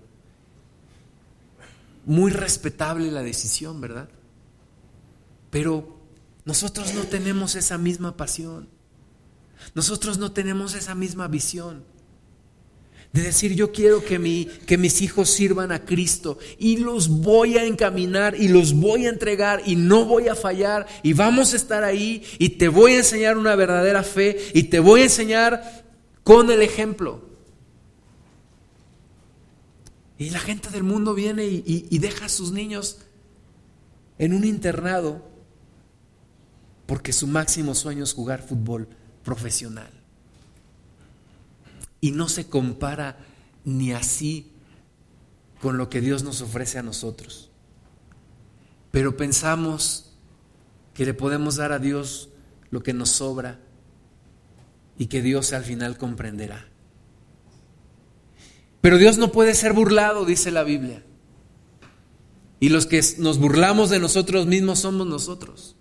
[2.05, 4.09] Muy respetable la decisión, ¿verdad?
[5.49, 5.97] Pero
[6.45, 8.69] nosotros no tenemos esa misma pasión.
[9.75, 11.83] Nosotros no tenemos esa misma visión
[13.13, 17.57] de decir yo quiero que, mi, que mis hijos sirvan a Cristo y los voy
[17.57, 21.57] a encaminar y los voy a entregar y no voy a fallar y vamos a
[21.57, 25.83] estar ahí y te voy a enseñar una verdadera fe y te voy a enseñar
[26.23, 27.29] con el ejemplo.
[30.17, 32.99] Y la gente del mundo viene y, y deja a sus niños
[34.19, 35.27] en un internado
[36.85, 38.87] porque su máximo sueño es jugar fútbol
[39.23, 40.00] profesional.
[42.01, 43.17] Y no se compara
[43.63, 44.51] ni así
[45.61, 47.51] con lo que Dios nos ofrece a nosotros.
[48.91, 50.11] Pero pensamos
[50.93, 52.29] que le podemos dar a Dios
[52.71, 53.59] lo que nos sobra
[54.97, 56.67] y que Dios al final comprenderá.
[58.81, 61.05] Pero Dios no puede ser burlado, dice la Biblia.
[62.59, 65.75] Y los que nos burlamos de nosotros mismos somos nosotros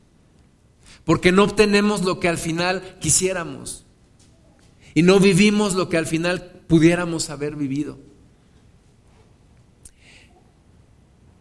[1.05, 3.85] porque no obtenemos lo que al final quisiéramos
[4.95, 7.99] y no vivimos lo que al final pudiéramos haber vivido.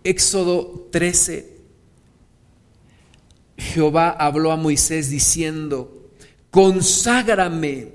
[0.04, 1.58] Éxodo 13,
[3.58, 6.10] Jehová habló a Moisés diciendo,
[6.52, 7.94] conságrame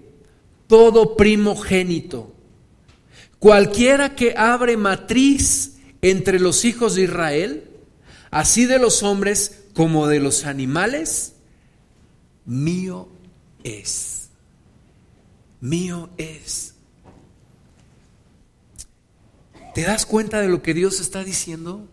[0.67, 2.33] todo primogénito,
[3.39, 7.71] cualquiera que abre matriz entre los hijos de Israel,
[8.31, 11.35] así de los hombres como de los animales,
[12.45, 13.09] mío
[13.65, 14.14] es.
[15.65, 16.75] Mío es.
[19.75, 21.89] ¿Te das cuenta de lo que Dios está diciendo?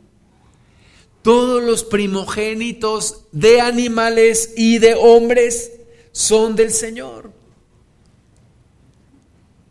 [1.22, 5.72] Todos los primogénitos de animales y de hombres
[6.12, 7.32] son del Señor.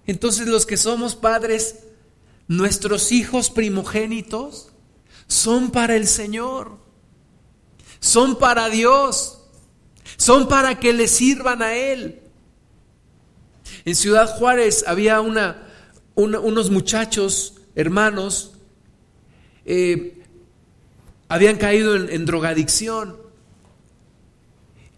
[0.07, 1.81] Entonces los que somos padres,
[2.49, 4.71] nuestros hijos primogénitos
[5.27, 6.79] son para el Señor,
[8.01, 9.37] son para Dios
[10.17, 12.21] son para que le sirvan a Él.
[13.85, 15.67] En Ciudad Juárez había una,
[16.15, 18.53] unos muchachos, hermanos,
[19.65, 20.23] eh,
[21.29, 23.17] habían caído en, drogadicción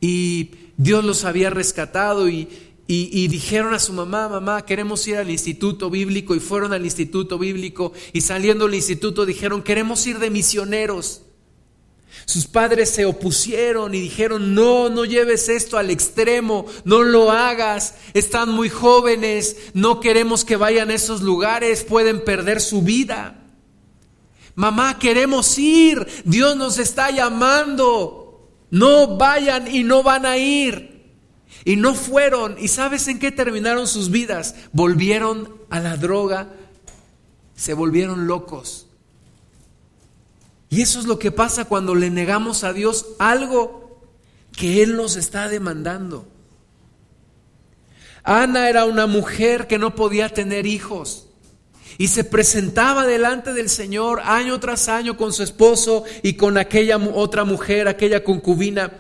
[0.01, 2.49] y Dios los había rescatado y,
[2.87, 7.39] y, dijeron a su mamá, mamá, queremos ir al instituto bíblico y fueron al instituto
[7.39, 11.23] bíblico y saliendo del instituto dijeron, queremos ir de misioneros.
[12.25, 17.97] Sus padres se opusieron y dijeron, no, no lleves esto al extremo, no lo hagas,
[18.15, 23.39] están muy jóvenes, no queremos que vayan a esos lugares, pueden perder su vida.
[24.55, 30.93] Mamá, queremos ir, Dios nos está llamando, no vayan y no van a ir.
[31.65, 34.55] Y no fueron, y ¿sabes en qué terminaron sus vidas?
[34.73, 36.49] Volvieron a la droga,
[37.55, 38.82] se volvieron locos.
[40.73, 44.01] Y eso es lo que pasa cuando le negamos a Dios algo
[44.57, 46.27] que Él nos está demandando.
[48.25, 51.27] Ana era una mujer que no podía tener hijos
[51.99, 56.97] y se presentaba delante del Señor año tras año con su esposo y con aquella
[56.97, 58.95] otra mujer, aquella concubina.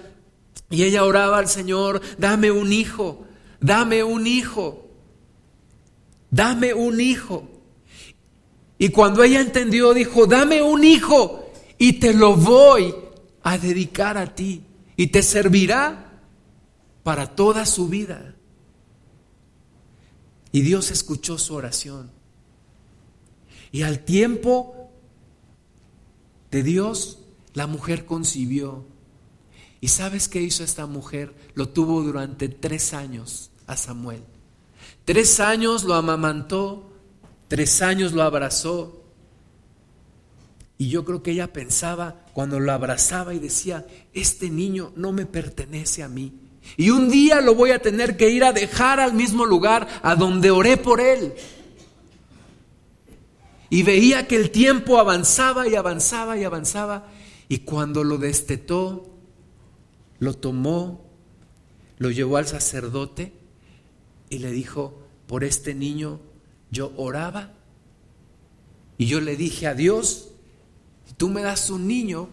[0.68, 3.24] Y ella oraba al Señor, dame un hijo,
[3.60, 4.90] dame un hijo,
[6.30, 7.48] dame un hijo.
[8.76, 11.41] Y cuando ella entendió, dijo, dame un hijo
[11.82, 12.94] y te lo voy
[13.42, 14.62] a dedicar a ti
[14.96, 16.22] y te servirá
[17.02, 18.36] para toda su vida.
[20.52, 22.12] Y Dios escuchó su oración.
[23.72, 24.92] Y al tiempo
[26.52, 27.18] de Dios,
[27.52, 28.86] la mujer concibió.
[29.80, 31.34] ¿Y sabes qué hizo esta mujer?
[31.54, 34.22] Lo tuvo durante tres años a Samuel.
[35.04, 36.92] Tres años lo amamantó,
[37.48, 39.01] tres años lo abrazó,
[40.78, 45.26] y yo creo que ella pensaba cuando lo abrazaba y decía, este niño no me
[45.26, 46.32] pertenece a mí.
[46.76, 50.14] Y un día lo voy a tener que ir a dejar al mismo lugar a
[50.14, 51.34] donde oré por él.
[53.70, 57.08] Y veía que el tiempo avanzaba y avanzaba y avanzaba.
[57.48, 59.08] Y cuando lo destetó,
[60.18, 61.04] lo tomó,
[61.98, 63.32] lo llevó al sacerdote
[64.30, 66.20] y le dijo, por este niño
[66.70, 67.52] yo oraba.
[68.98, 70.31] Y yo le dije a Dios,
[71.16, 72.28] tú me das un niño,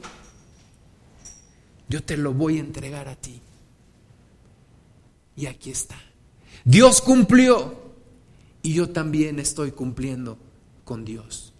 [1.88, 3.42] yo te lo voy a entregar a ti.
[5.36, 5.96] Y aquí está.
[6.66, 7.94] Dios cumplió
[8.62, 10.38] y yo también estoy cumpliendo
[10.84, 11.54] con Dios.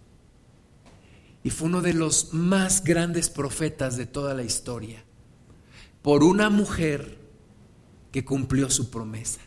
[1.42, 5.02] y fue uno de los más grandes profetas de toda la historia,
[6.02, 7.18] por una mujer
[8.12, 9.40] que cumplió su promesa.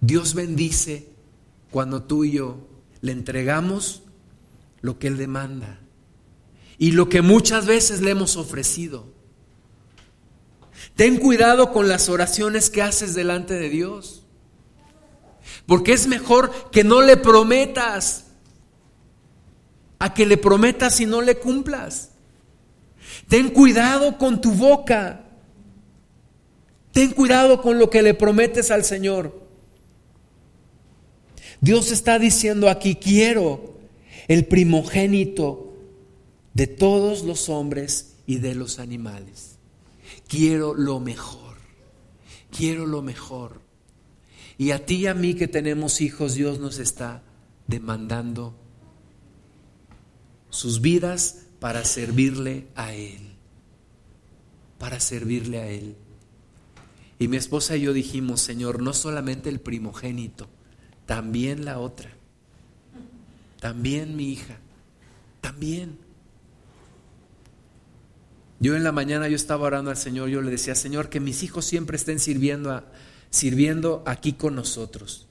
[0.00, 1.08] Dios bendice
[1.70, 2.66] cuando tú y yo
[3.00, 4.02] le entregamos
[4.82, 5.80] lo que Él demanda
[6.78, 9.06] y lo que muchas veces le hemos ofrecido.
[10.96, 14.24] Ten cuidado con las oraciones que haces delante de Dios,
[15.66, 18.24] porque es mejor que no le prometas
[19.98, 22.12] a que le prometas y no le cumplas.
[23.28, 25.26] Ten cuidado con tu boca.
[26.92, 29.38] Ten cuidado con lo que le prometes al Señor.
[31.60, 33.79] Dios está diciendo aquí, quiero
[34.30, 35.74] el primogénito
[36.54, 39.56] de todos los hombres y de los animales.
[40.28, 41.56] Quiero lo mejor.
[42.56, 43.60] Quiero lo mejor.
[44.56, 47.24] Y a ti y a mí que tenemos hijos, Dios nos está
[47.66, 48.54] demandando
[50.48, 53.34] sus vidas para servirle a Él.
[54.78, 55.96] Para servirle a Él.
[57.18, 60.48] Y mi esposa y yo dijimos, Señor, no solamente el primogénito,
[61.04, 62.19] también la otra,
[63.60, 64.58] también mi hija,
[65.40, 65.98] también.
[68.58, 71.42] Yo en la mañana yo estaba orando al Señor, yo le decía, Señor, que mis
[71.42, 72.84] hijos siempre estén sirviendo, a,
[73.30, 75.28] sirviendo aquí con nosotros.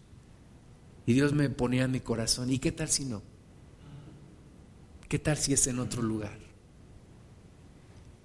[1.05, 3.21] Y Dios me ponía en mi corazón, ¿y qué tal si no?
[5.07, 6.37] ¿Qué tal si es en otro lugar?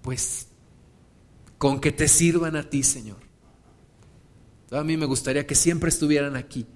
[0.03, 0.47] Pues
[1.57, 3.17] con que te sirvan a ti, Señor.
[4.71, 6.67] A mí me gustaría que siempre estuvieran aquí,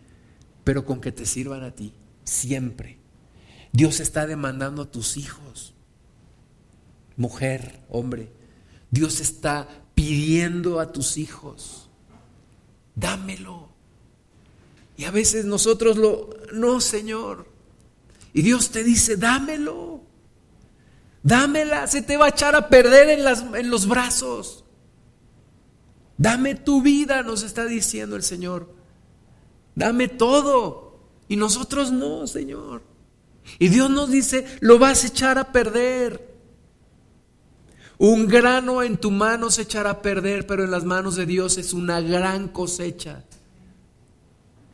[0.64, 2.99] pero con que te sirvan a ti, siempre.
[3.72, 5.74] Dios está demandando a tus hijos,
[7.16, 8.32] mujer, hombre.
[8.92, 11.90] Dios está pidiendo a tus hijos,
[12.96, 13.70] dámelo.
[14.98, 17.48] Y a veces nosotros lo, no, Señor,
[18.34, 20.02] y Dios te dice, dámelo.
[21.22, 24.64] Dámela, se te va a echar a perder en, los brazos.
[26.18, 28.74] Dame tu vida, nos está diciendo el Señor.
[29.76, 31.00] Dame todo.
[31.28, 32.82] Y nosotros no, Señor.
[33.58, 36.30] Y Dios nos dice, lo vas a echar a perder.
[37.98, 41.58] Un grano en tu mano se echará a perder, pero en las manos de Dios
[41.58, 43.26] es una gran cosecha.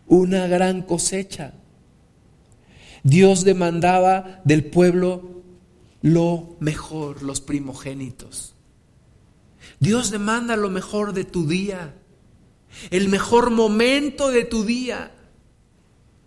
[0.06, 1.54] Una gran cosecha.
[3.02, 5.42] Dios demandaba del pueblo
[6.04, 8.54] lo mejor, los primogénitos.
[9.80, 11.96] Dios demanda lo mejor de tu día,
[12.92, 15.12] el mejor momento de tu día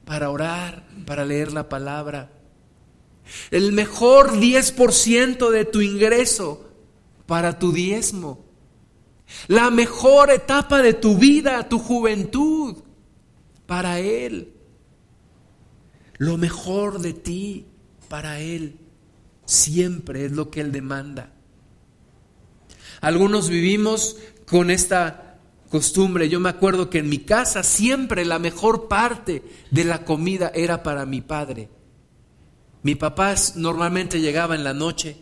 [0.04, 2.30] para orar, para leer la palabra.
[3.50, 6.68] El mejor 10% de tu ingreso
[7.26, 8.44] para tu diezmo.
[9.46, 12.76] La mejor etapa de tu vida, tu juventud,
[13.66, 14.54] para Él
[16.18, 17.66] lo mejor de ti
[18.08, 18.76] para Él.
[19.46, 21.32] Siempre es lo que Él demanda.
[23.00, 24.16] Algunos vivimos
[24.46, 25.38] con esta
[25.70, 26.28] costumbre.
[26.28, 30.82] Yo me acuerdo que en mi casa siempre la mejor parte de la comida era
[30.82, 31.70] para mi padre.
[32.82, 35.16] Mi papá normalmente llegaba en la noche,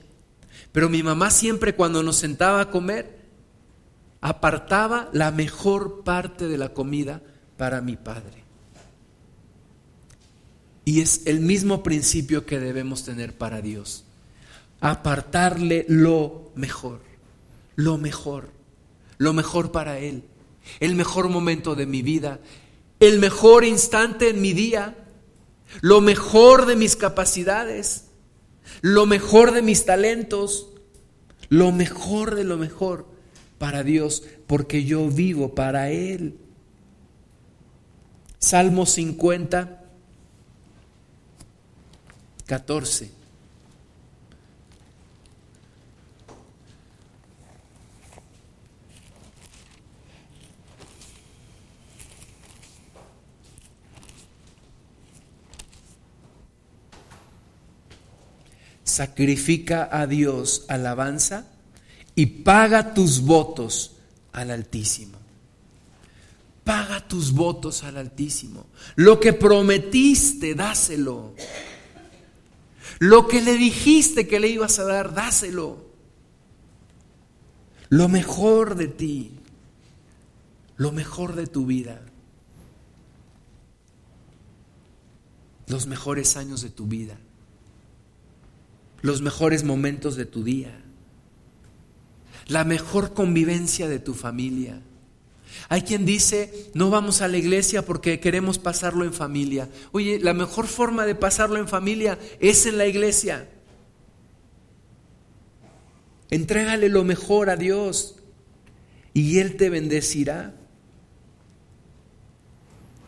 [0.72, 3.16] pero mi mamá siempre cuando nos sentaba a comer,
[4.20, 7.22] apartaba la mejor parte de la comida
[7.56, 8.44] para mi padre.
[10.84, 14.04] Y es el mismo principio que debemos tener para Dios.
[14.80, 17.00] Apartarle lo mejor,
[17.74, 18.50] lo mejor,
[19.18, 20.22] lo mejor para Él,
[20.80, 22.38] el mejor momento de mi vida,
[23.00, 25.05] el mejor instante en mi día,
[25.80, 28.06] lo mejor de mis capacidades,
[28.80, 30.68] lo mejor de mis talentos,
[31.48, 33.06] lo mejor de lo mejor
[33.58, 36.38] para Dios, porque yo vivo para Él.
[38.38, 39.86] Salmo 50
[42.46, 43.10] 14.
[58.96, 61.44] Sacrifica a Dios alabanza
[62.14, 63.96] y paga tus votos
[64.32, 65.18] al Altísimo.
[66.64, 68.64] Paga tus votos al Altísimo.
[68.94, 71.34] Lo que prometiste, dáselo.
[72.98, 75.84] Lo que le dijiste que le ibas a dar, dáselo.
[77.90, 79.32] Lo mejor de ti,
[80.78, 82.00] lo mejor de tu vida,
[85.66, 87.18] los mejores años de tu vida,
[89.06, 90.82] los mejores momentos de tu día,
[92.48, 94.82] la mejor convivencia de tu familia,
[95.68, 99.68] Hay quien dice, no vamos a la iglesia porque queremos pasarlo en familia.
[99.90, 103.48] Oye, la mejor forma de pasarlo en familia es en la iglesia.
[106.30, 108.16] Entrégale lo mejor a Dios
[109.14, 110.54] y Él te bendecirá.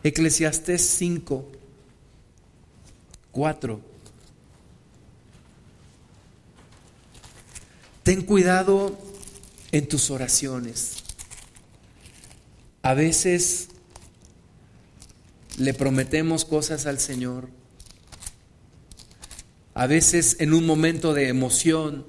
[0.03, 1.51] Eclesiastés 5,
[3.31, 3.88] 4.
[8.09, 8.97] Ten cuidado
[9.71, 11.03] en tus oraciones.
[12.81, 13.67] A veces
[15.59, 17.49] le prometemos cosas al Señor.
[19.75, 22.07] A veces en un momento de emoción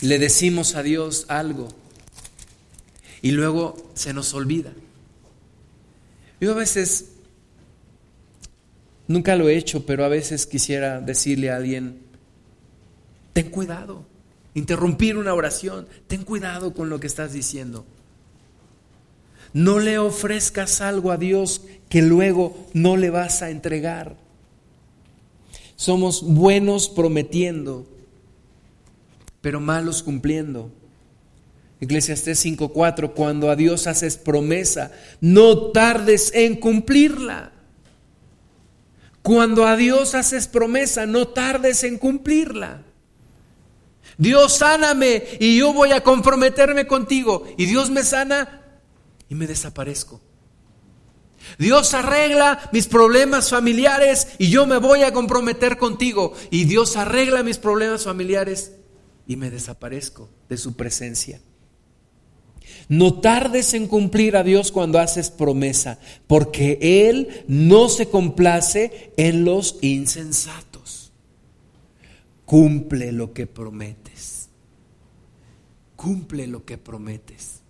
[0.00, 1.68] le decimos a Dios algo
[3.22, 4.72] y luego se nos olvida.
[6.40, 7.10] Yo a veces,
[9.06, 12.02] nunca lo he hecho, pero a veces quisiera decirle a alguien,
[13.32, 14.12] ten cuidado,
[14.54, 17.84] interrumpir una oración, ten cuidado con lo que estás diciendo.
[19.52, 24.16] No le ofrezcas algo a Dios que luego no le vas a entregar.
[25.76, 27.86] Somos buenos prometiendo,
[29.40, 30.70] pero malos cumpliendo.
[31.80, 37.52] Eclesiastés 5:4, cuando a Dios haces promesa, no tardes en cumplirla.
[39.22, 42.82] Cuando a Dios haces promesa, no tardes en cumplirla.
[44.18, 47.44] Dios sáname y yo voy a comprometerme contigo.
[47.56, 48.62] Y Dios me sana
[49.28, 50.20] y me desaparezco.
[51.58, 56.32] Dios arregla mis problemas familiares y yo me voy a comprometer contigo.
[56.50, 58.72] Y Dios arregla mis problemas familiares
[59.26, 61.40] y me desaparezco de su presencia.
[62.88, 69.44] No tardes en cumplir a Dios cuando haces promesa, porque Él no se complace en
[69.44, 70.73] los insensatos.
[72.54, 74.48] Cumple lo que prometes.
[75.96, 77.62] Cumple lo que prometes.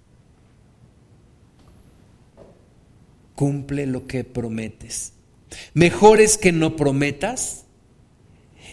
[3.34, 5.14] Cumple lo que prometes.
[5.72, 7.64] Mejor es que no prometas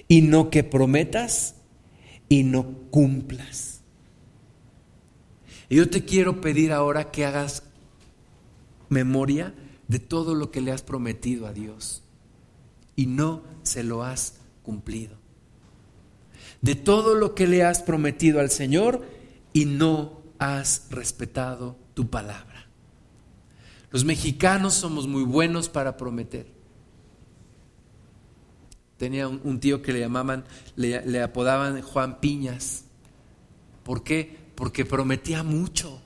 [0.09, 1.55] y no que prometas
[2.28, 3.80] y no cumplas.
[5.70, 7.64] Yo te quiero pedir ahora que hagas
[8.89, 9.55] memoria
[9.88, 12.03] de todo lo que le has prometido a Dios
[12.97, 15.21] y no se lo has cumplido.
[16.62, 19.03] De todo lo que le has prometido al Señor
[19.53, 22.68] y no has respetado tu palabra.
[23.91, 26.47] Los mexicanos somos muy buenos para prometer.
[28.97, 30.45] Tenía un, tío que le llamaban,
[30.76, 32.86] le, apodaban Juan Piñas.
[33.84, 34.38] ¿Por qué?
[34.55, 35.99] Porque prometía mucho,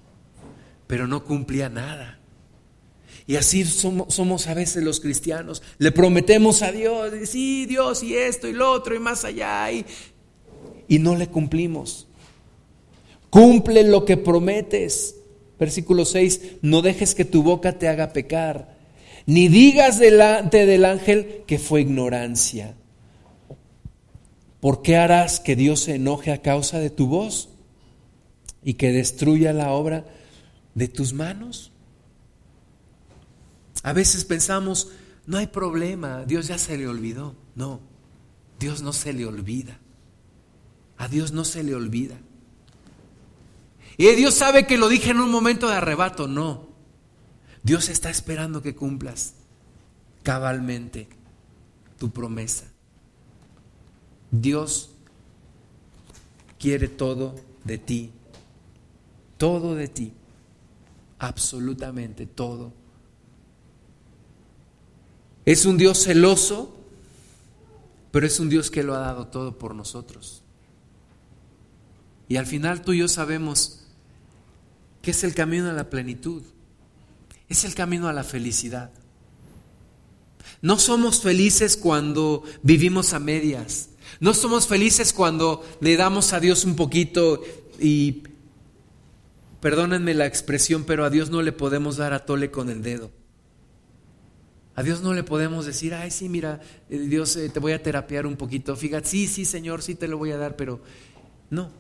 [0.88, 2.20] pero no cumplía nada.
[3.28, 5.62] Y así somos, a veces los cristianos.
[5.78, 9.86] Le prometemos a Dios, sí, Dios, y esto, y lo otro, y más allá, y,
[10.88, 12.08] y no le cumplimos.
[13.30, 15.16] Cumple lo que prometes.
[15.60, 18.78] Versículo 6, no dejes que tu boca te haga pecar,
[19.26, 22.76] ni digas delante del ángel que fue ignorancia.
[24.60, 27.50] ¿Por qué harás que Dios se enoje a causa de tu voz
[28.64, 30.06] y que destruya la obra
[30.74, 31.72] de tus manos?
[33.84, 34.90] A veces pensamos,
[35.26, 37.36] no hay problema, Dios ya se le olvidó.
[37.54, 37.80] No,
[38.60, 39.80] Dios no se le olvida.
[40.98, 42.18] A Dios no se le olvida.
[43.98, 46.28] Y Dios sabe que lo dije en un momento de arrebato.
[46.28, 46.68] No,
[47.64, 49.34] Dios está esperando que cumplas
[50.24, 51.08] cabalmente
[51.98, 52.66] tu promesa.
[54.32, 54.92] Dios
[56.60, 58.12] quiere todo de ti,
[59.38, 60.14] todo de ti,
[61.20, 62.74] absolutamente todo.
[65.46, 66.76] Es un Dios celoso,
[68.12, 70.45] pero es un Dios que lo ha dado todo por nosotros.
[72.28, 73.86] Y al final tú y yo sabemos
[75.02, 76.44] que es el camino a la plenitud,
[77.48, 78.92] es el camino a la felicidad.
[80.62, 86.66] No somos felices cuando vivimos a medias, no somos felices cuando le damos a Dios
[86.66, 87.42] un poquito
[87.80, 88.24] y,
[89.66, 93.12] perdónenme la expresión, pero a Dios no le podemos dar a tole con el dedo.
[94.76, 97.82] A Dios no le podemos decir, ay, sí, mira, eh, Dios, eh, te voy a
[97.82, 98.76] terapiar un poquito.
[98.76, 100.82] Fíjate, sí, sí, Señor, sí te lo voy a dar, pero
[101.50, 101.72] no.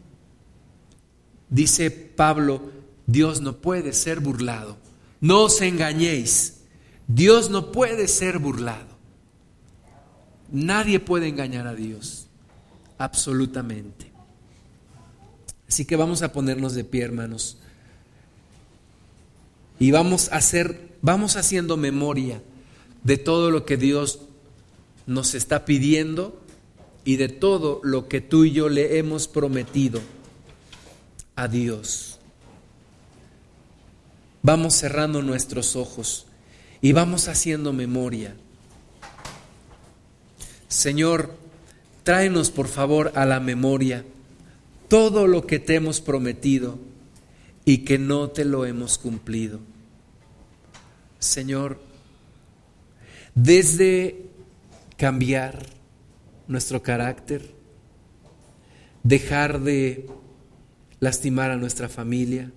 [1.49, 2.61] Dice Pablo,
[3.07, 4.77] Dios no puede ser burlado.
[5.21, 6.61] No os engañéis.
[7.07, 8.95] Dios no puede ser burlado.
[10.51, 12.27] Nadie puede engañar a Dios
[12.97, 14.11] absolutamente.
[15.67, 17.57] Así que vamos a ponernos de pie, hermanos.
[19.79, 22.41] Y vamos a hacer, vamos haciendo memoria
[23.03, 24.21] de todo lo que Dios
[25.05, 26.41] nos está pidiendo
[27.03, 30.01] y de todo lo que tú y yo le hemos prometido
[31.35, 32.19] a Dios.
[34.41, 36.27] vamos cerrando nuestros ojos
[36.79, 38.35] y vamos haciendo memoria.
[40.67, 41.35] Señor,
[42.03, 44.05] tráenos por favor a la memoria
[44.87, 46.77] todo lo que te hemos prometido
[47.65, 49.61] y que no te lo hemos cumplido.
[51.17, 51.81] Señor,
[53.33, 54.29] desde
[54.95, 55.65] cambiar
[56.47, 57.51] nuestro carácter,
[59.01, 60.07] dejar de
[61.05, 62.51] lastimar a nuestra familia,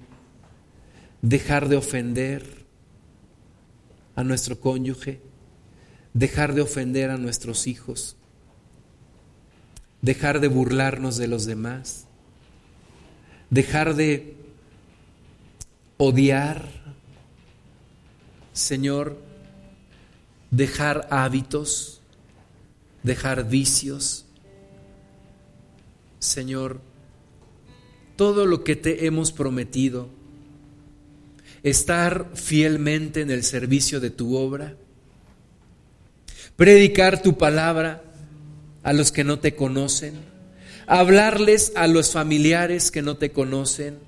[1.21, 2.65] dejar de ofender
[4.17, 5.21] a nuestro cónyuge,
[6.15, 8.17] dejar de ofender a nuestros hijos,
[10.01, 12.07] dejar de burlarnos de los demás,
[13.51, 14.35] dejar de
[15.99, 16.71] odiar,
[18.55, 19.19] Señor,
[20.51, 22.01] dejar hábitos,
[23.03, 24.25] dejar vicios.
[26.19, 26.88] Señor,
[28.19, 30.09] todo lo que te hemos prometido,
[31.63, 34.75] estar fielmente en el servicio de tu obra,
[36.57, 38.03] predicar tu palabra
[38.83, 40.15] a los que no te conocen,
[40.89, 44.01] hablarles a los familiares que no te conocen,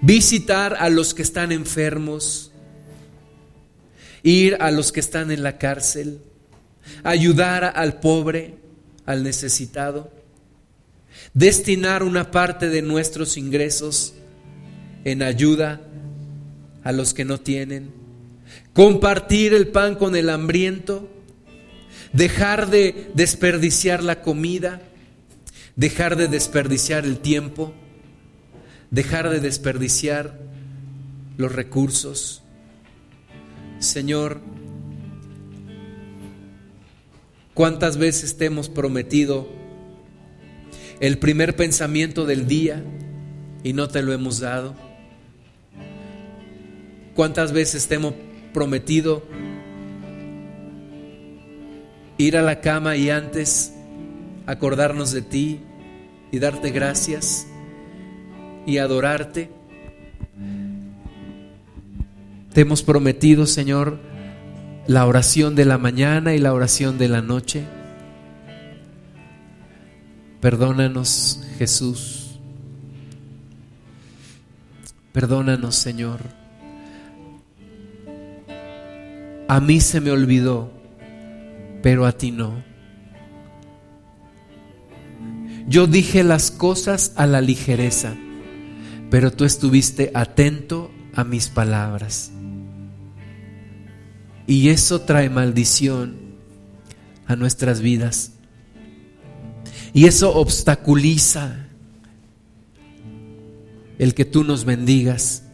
[0.00, 2.52] visitar a los que están enfermos,
[4.22, 6.20] ir a los que están en la cárcel,
[7.02, 8.54] ayudar al pobre,
[9.04, 10.21] al necesitado,
[11.34, 14.14] destinar una parte de nuestros ingresos
[15.04, 15.80] en ayuda
[16.84, 17.92] a los que no tienen,
[18.72, 21.08] compartir el pan con el hambriento,
[22.12, 24.82] dejar de desperdiciar la comida,
[25.76, 27.72] dejar de desperdiciar el tiempo,
[28.90, 30.38] dejar de desperdiciar
[31.36, 32.42] los recursos.
[33.78, 34.40] Señor,
[37.54, 39.61] ¿cuántas veces te hemos prometido
[41.02, 42.80] el primer pensamiento del día
[43.64, 44.76] y no te lo hemos dado?
[47.16, 48.14] ¿Cuántas veces te hemos
[48.54, 49.24] prometido
[52.18, 53.74] ir a la cama y antes
[54.46, 55.58] acordarnos de ti
[56.30, 57.48] y darte gracias
[58.64, 59.50] y adorarte?
[62.54, 63.98] Te hemos prometido, Señor,
[64.86, 67.64] la oración de la mañana y la oración de la noche.
[70.42, 72.40] Perdónanos, Jesús.
[75.12, 76.18] Perdónanos, Señor.
[79.46, 80.72] A mí se me olvidó,
[81.80, 82.64] pero a ti no.
[85.68, 88.16] Yo dije las cosas a la ligereza,
[89.10, 92.32] pero tú estuviste atento a mis palabras.
[94.48, 96.16] Y eso trae maldición
[97.26, 98.32] a nuestras vidas.
[99.94, 101.66] Y eso obstaculiza
[103.98, 105.44] el que tú nos bendigas.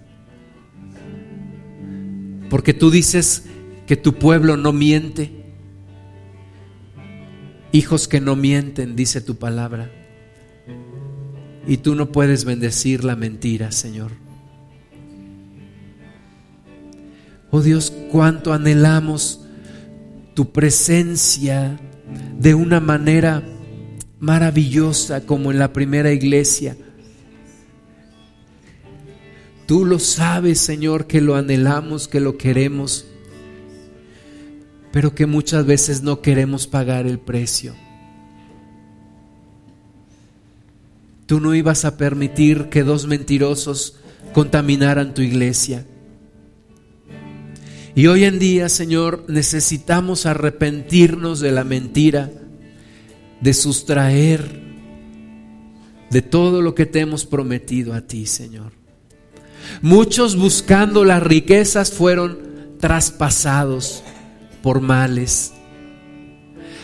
[2.48, 3.44] Porque tú dices
[3.86, 5.32] que tu pueblo no miente.
[7.72, 9.90] Hijos que no mienten, dice tu palabra.
[11.66, 14.12] Y tú no puedes bendecir la mentira, Señor.
[17.50, 19.40] Oh Dios, cuánto anhelamos
[20.34, 21.78] tu presencia
[22.38, 23.42] de una manera
[24.20, 26.76] maravillosa como en la primera iglesia.
[29.66, 33.06] Tú lo sabes, Señor, que lo anhelamos, que lo queremos,
[34.92, 37.74] pero que muchas veces no queremos pagar el precio.
[41.26, 43.96] Tú no ibas a permitir que dos mentirosos
[44.32, 45.84] contaminaran tu iglesia.
[47.94, 52.30] Y hoy en día, Señor, necesitamos arrepentirnos de la mentira,
[53.40, 54.68] de sustraer
[56.10, 58.72] de todo lo que te hemos prometido a ti, Señor.
[59.82, 62.38] Muchos buscando las riquezas fueron
[62.78, 64.02] traspasados
[64.62, 65.52] por males.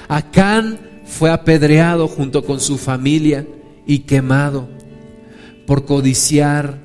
[0.08, 3.46] Acán fue apedreado junto con su familia
[3.86, 4.68] y quemado
[5.66, 6.78] por codiciar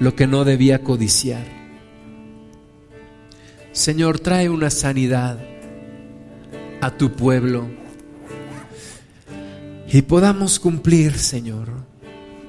[0.00, 1.44] lo que no debía codiciar.
[3.72, 5.38] Señor, trae una sanidad
[6.80, 7.79] a tu pueblo
[9.90, 11.68] y podamos cumplir, Señor,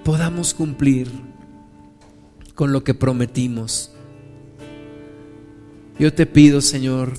[0.03, 1.09] podamos cumplir
[2.55, 3.91] con lo que prometimos.
[5.99, 7.13] Yo te pido, Señor,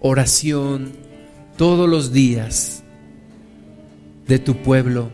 [0.00, 0.92] oración
[1.56, 2.82] todos los días
[4.26, 5.10] de tu pueblo,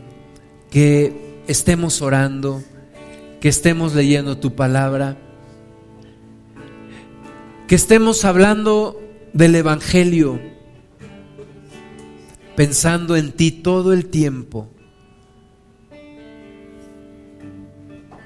[0.70, 2.62] que estemos orando,
[3.41, 5.19] que estemos leyendo tu palabra
[7.73, 9.01] que estemos hablando
[9.33, 10.39] del Evangelio,
[12.57, 14.69] pensando en ti todo el tiempo.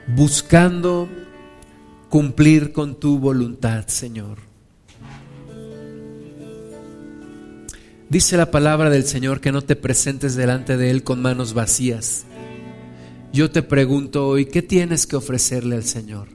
[0.07, 1.09] buscando
[2.09, 4.39] cumplir con tu voluntad, Señor.
[8.09, 12.25] Dice la palabra del Señor que no te presentes delante de Él con manos vacías.
[13.33, 16.29] Yo te pregunto hoy, ¿qué tienes que ofrecerle al Señor?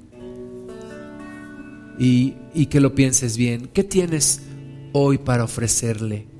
[1.98, 4.42] Y, y que lo pienses bien, ¿qué tienes
[4.92, 6.31] hoy para ofrecerle?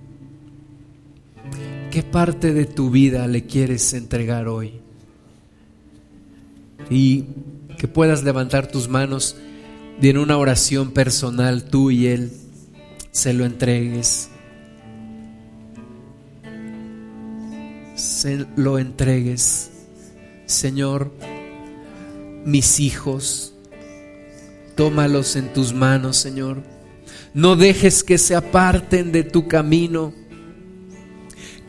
[1.92, 4.80] ¿Qué parte de tu vida le quieres entregar hoy?
[6.90, 7.26] Y
[7.78, 9.36] que puedas levantar tus manos
[10.02, 12.32] y en una oración personal tú y Él
[13.12, 14.30] se lo entregues.
[17.96, 19.70] Se lo entregues.
[20.46, 21.12] Señor,
[22.46, 23.54] mis hijos,
[24.76, 26.64] tómalos en tus manos, Señor.
[27.34, 30.14] No dejes que se aparten de tu camino,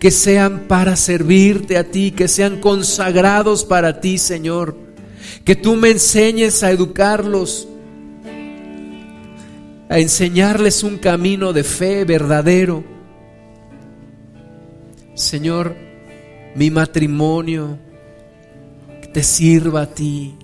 [0.02, 4.76] que sean para servirte a ti, que sean consagrados para ti, Señor.
[5.44, 7.68] Que tú me enseñes a educarlos,
[9.88, 12.82] a enseñarles un camino de fe verdadero.
[15.14, 15.76] Señor,
[16.56, 17.78] mi matrimonio,
[19.12, 20.34] te sirva a ti,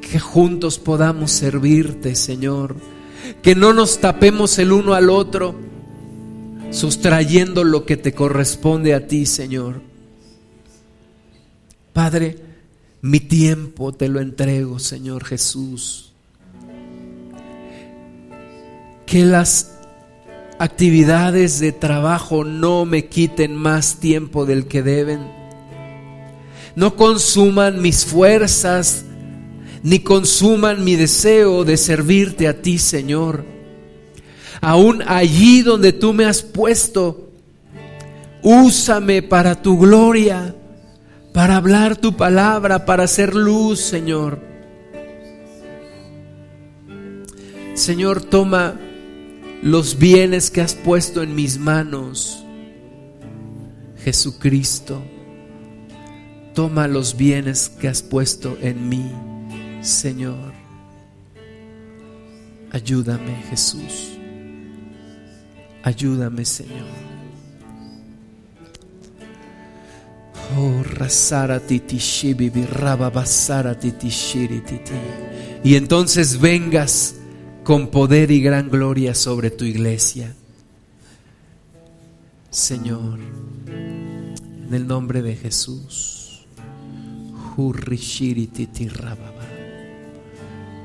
[0.00, 2.74] que juntos podamos servirte, Señor,
[3.42, 5.69] que no nos tapemos el uno al otro,
[6.70, 9.82] sustrayendo lo que te corresponde a ti, Señor.
[11.92, 12.36] Padre,
[13.02, 16.12] mi tiempo te lo entrego, Señor Jesús.
[19.06, 19.78] Que las
[20.58, 25.20] actividades de trabajo no me quiten más tiempo del que deben.
[26.76, 29.04] No consuman mis fuerzas,
[29.82, 33.44] ni consuman mi deseo de servirte a ti, Señor.
[34.60, 37.30] Aún allí donde tú me has puesto,
[38.42, 40.54] úsame para tu gloria,
[41.32, 44.40] para hablar tu palabra, para hacer luz, Señor.
[47.74, 48.78] Señor, toma
[49.62, 52.44] los bienes que has puesto en mis manos.
[54.04, 55.02] Jesucristo,
[56.54, 59.10] toma los bienes que has puesto en mí,
[59.80, 60.52] Señor.
[62.72, 64.19] Ayúdame, Jesús.
[65.82, 66.86] Ayúdame, Señor.
[70.58, 71.60] Oh, rasara
[75.62, 77.14] Y entonces vengas
[77.62, 80.34] con poder y gran gloria sobre tu iglesia.
[82.50, 83.20] Señor,
[83.68, 86.46] en el nombre de Jesús.
[87.56, 89.29] Hurrishiri titi rababa.